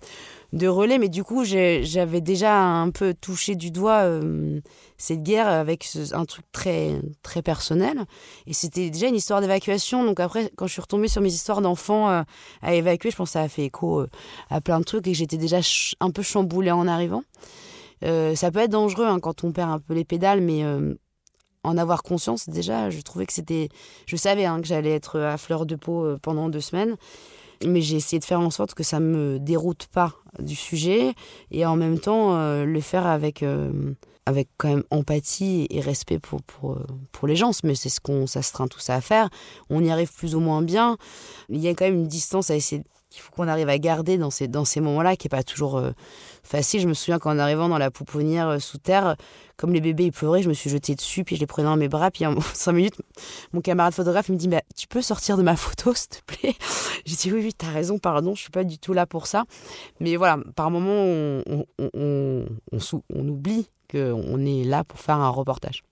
de 0.54 0.68
relais, 0.68 0.98
mais 0.98 1.10
du 1.10 1.24
coup 1.24 1.44
j'avais 1.44 2.22
déjà 2.22 2.56
un 2.56 2.90
peu 2.92 3.14
touché 3.14 3.56
du 3.56 3.72
doigt 3.72 4.04
euh, 4.04 4.60
cette 4.98 5.24
guerre 5.24 5.48
avec 5.48 5.88
un 6.12 6.26
truc 6.26 6.46
très, 6.52 7.02
très 7.24 7.42
personnel. 7.42 8.06
Et 8.46 8.54
c'était 8.54 8.90
déjà 8.90 9.08
une 9.08 9.16
histoire 9.16 9.42
d'évacuation. 9.42 10.04
Donc 10.06 10.20
après, 10.20 10.52
quand 10.56 10.68
je 10.68 10.74
suis 10.74 10.82
retombée 10.82 11.08
sur 11.08 11.22
mes 11.22 11.34
histoires 11.34 11.62
d'enfants 11.62 12.10
euh, 12.10 12.24
à 12.62 12.76
évacuer, 12.76 13.12
je 13.12 13.16
pense 13.16 13.30
que 13.30 13.34
ça 13.34 13.42
a 13.42 13.50
fait 13.50 13.66
écho 13.66 14.02
euh, 14.02 14.10
à 14.50 14.62
plein 14.62 14.80
de 14.80 14.86
trucs 14.86 15.08
et 15.08 15.14
j'étais 15.14 15.38
déjà 15.38 15.60
un 16.00 16.12
peu 16.12 16.22
chamboulée 16.22 16.72
en 16.72 16.88
arrivant. 16.88 17.24
ça 18.02 18.52
peut 18.52 18.60
être 18.60 18.72
dangereux 18.72 19.06
hein, 19.06 19.20
quand 19.20 19.44
on 19.44 19.52
perd 19.52 19.72
un 19.72 19.80
peu 19.80 19.94
les 19.94 20.06
pédales, 20.06 20.42
mais 20.42 20.64
en 21.66 21.78
avoir 21.78 22.04
conscience, 22.04 22.50
déjà, 22.50 22.90
je 22.90 23.00
trouvais 23.02 23.26
que 23.26 23.32
c'était. 23.32 23.70
Je 24.06 24.18
savais 24.18 24.44
hein, 24.46 24.60
que 24.62 24.68
j'allais 24.68 24.92
être 24.92 25.20
à 25.20 25.38
fleur 25.38 25.66
de 25.66 25.76
peau 25.76 26.18
pendant 26.22 26.50
deux 26.50 26.62
semaines 26.62 26.98
mais 27.66 27.82
j'ai 27.82 27.98
essayé 27.98 28.20
de 28.20 28.26
faire 28.26 28.40
en 28.40 28.50
sorte 28.50 28.74
que 28.74 28.84
ça 28.84 29.00
me 29.00 29.40
déroute 29.40 29.88
pas 29.92 30.14
du 30.40 30.56
sujet 30.56 31.14
et 31.52 31.66
en 31.66 31.76
même 31.76 32.00
temps 32.00 32.36
euh, 32.36 32.66
le 32.66 32.82
faire 32.82 33.06
avec 33.06 33.44
euh, 33.44 33.94
avec 34.26 34.50
quand 34.58 34.70
même 34.70 34.84
empathie 34.92 35.68
et 35.70 35.82
respect 35.82 36.20
pour 36.20 36.42
pour, 36.44 36.80
pour 37.12 37.28
les 37.28 37.36
gens 37.36 37.52
mais 37.64 37.76
c'est 37.76 37.90
ce 37.90 38.00
qu'on 38.00 38.28
s'astreint 38.28 38.68
tout 38.68 38.80
ça 38.80 38.96
à 38.96 39.02
faire 39.02 39.30
on 39.70 39.84
y 39.84 39.92
arrive 39.92 40.14
plus 40.14 40.36
ou 40.36 40.40
moins 40.40 40.62
bien 40.62 40.98
il 41.50 41.60
y 41.60 41.68
a 41.68 41.72
quand 41.72 41.86
même 41.86 41.96
une 41.96 42.08
distance 42.08 42.50
à 42.50 42.56
essayer 42.56 42.84
qu'il 43.14 43.22
faut 43.22 43.32
qu'on 43.32 43.48
arrive 43.48 43.70
à 43.70 43.78
garder 43.78 44.18
dans 44.18 44.32
ces, 44.32 44.48
dans 44.48 44.66
ces 44.66 44.82
moments-là, 44.82 45.16
qui 45.16 45.28
n'est 45.28 45.30
pas 45.30 45.44
toujours 45.44 45.78
euh, 45.78 45.92
facile. 46.42 46.82
Je 46.82 46.88
me 46.88 46.96
souviens 46.96 47.20
qu'en 47.20 47.38
arrivant 47.38 47.70
dans 47.70 47.78
la 47.78 47.92
pouponnière 47.92 48.48
euh, 48.48 48.60
sous 48.60 48.80
terre, 48.80 49.16
comme 49.56 49.72
les 49.72 49.82
bébés 49.82 50.10
pleuraient, 50.10 50.42
je 50.42 50.50
me 50.50 50.54
suis 50.54 50.70
jetée 50.70 50.96
dessus, 50.96 51.24
puis 51.24 51.36
je 51.36 51.40
les 51.40 51.46
prenais 51.46 51.68
dans 51.68 51.78
mes 51.78 51.88
bras. 51.88 52.10
Puis 52.10 52.26
en 52.26 52.42
cinq 52.54 52.74
minutes, 52.74 52.96
mon 53.54 53.62
camarade 53.62 53.94
photographe 53.94 54.30
me 54.30 54.36
dit 54.36 54.48
bah, 54.48 54.62
Tu 54.76 54.88
peux 54.88 55.04
sortir 55.04 55.38
de 55.38 55.44
ma 55.44 55.56
photo, 55.56 55.94
s'il 55.94 56.10
te 56.10 56.26
plaît? 56.26 56.56
J'ai 57.06 57.16
dit 57.16 57.32
Oui, 57.32 57.42
oui, 57.44 57.54
t'as 57.54 57.70
raison, 57.70 58.00
pardon, 58.00 58.34
je 58.34 58.42
suis 58.42 58.52
pas 58.52 58.64
du 58.64 58.80
tout 58.80 58.94
là 58.94 59.06
pour 59.06 59.28
ça. 59.28 59.46
Mais 60.00 60.16
voilà, 60.16 60.40
par 60.56 60.72
moments, 60.72 61.44
on 61.94 63.28
oublie 63.28 63.70
qu'on 63.94 64.46
est 64.46 64.64
là 64.64 64.84
pour 64.84 65.00
faire 65.00 65.18
un 65.18 65.30
reportage. 65.30 65.84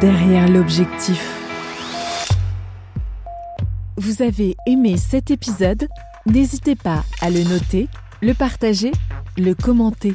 derrière 0.00 0.48
l'objectif. 0.48 1.40
Vous 3.98 4.22
avez 4.22 4.56
aimé 4.66 4.96
cet 4.96 5.30
épisode? 5.30 5.88
N'hésitez 6.24 6.74
pas 6.74 7.04
à 7.20 7.28
le 7.28 7.42
noter, 7.42 7.86
le 8.22 8.32
partager, 8.32 8.92
le 9.36 9.54
commenter. 9.54 10.14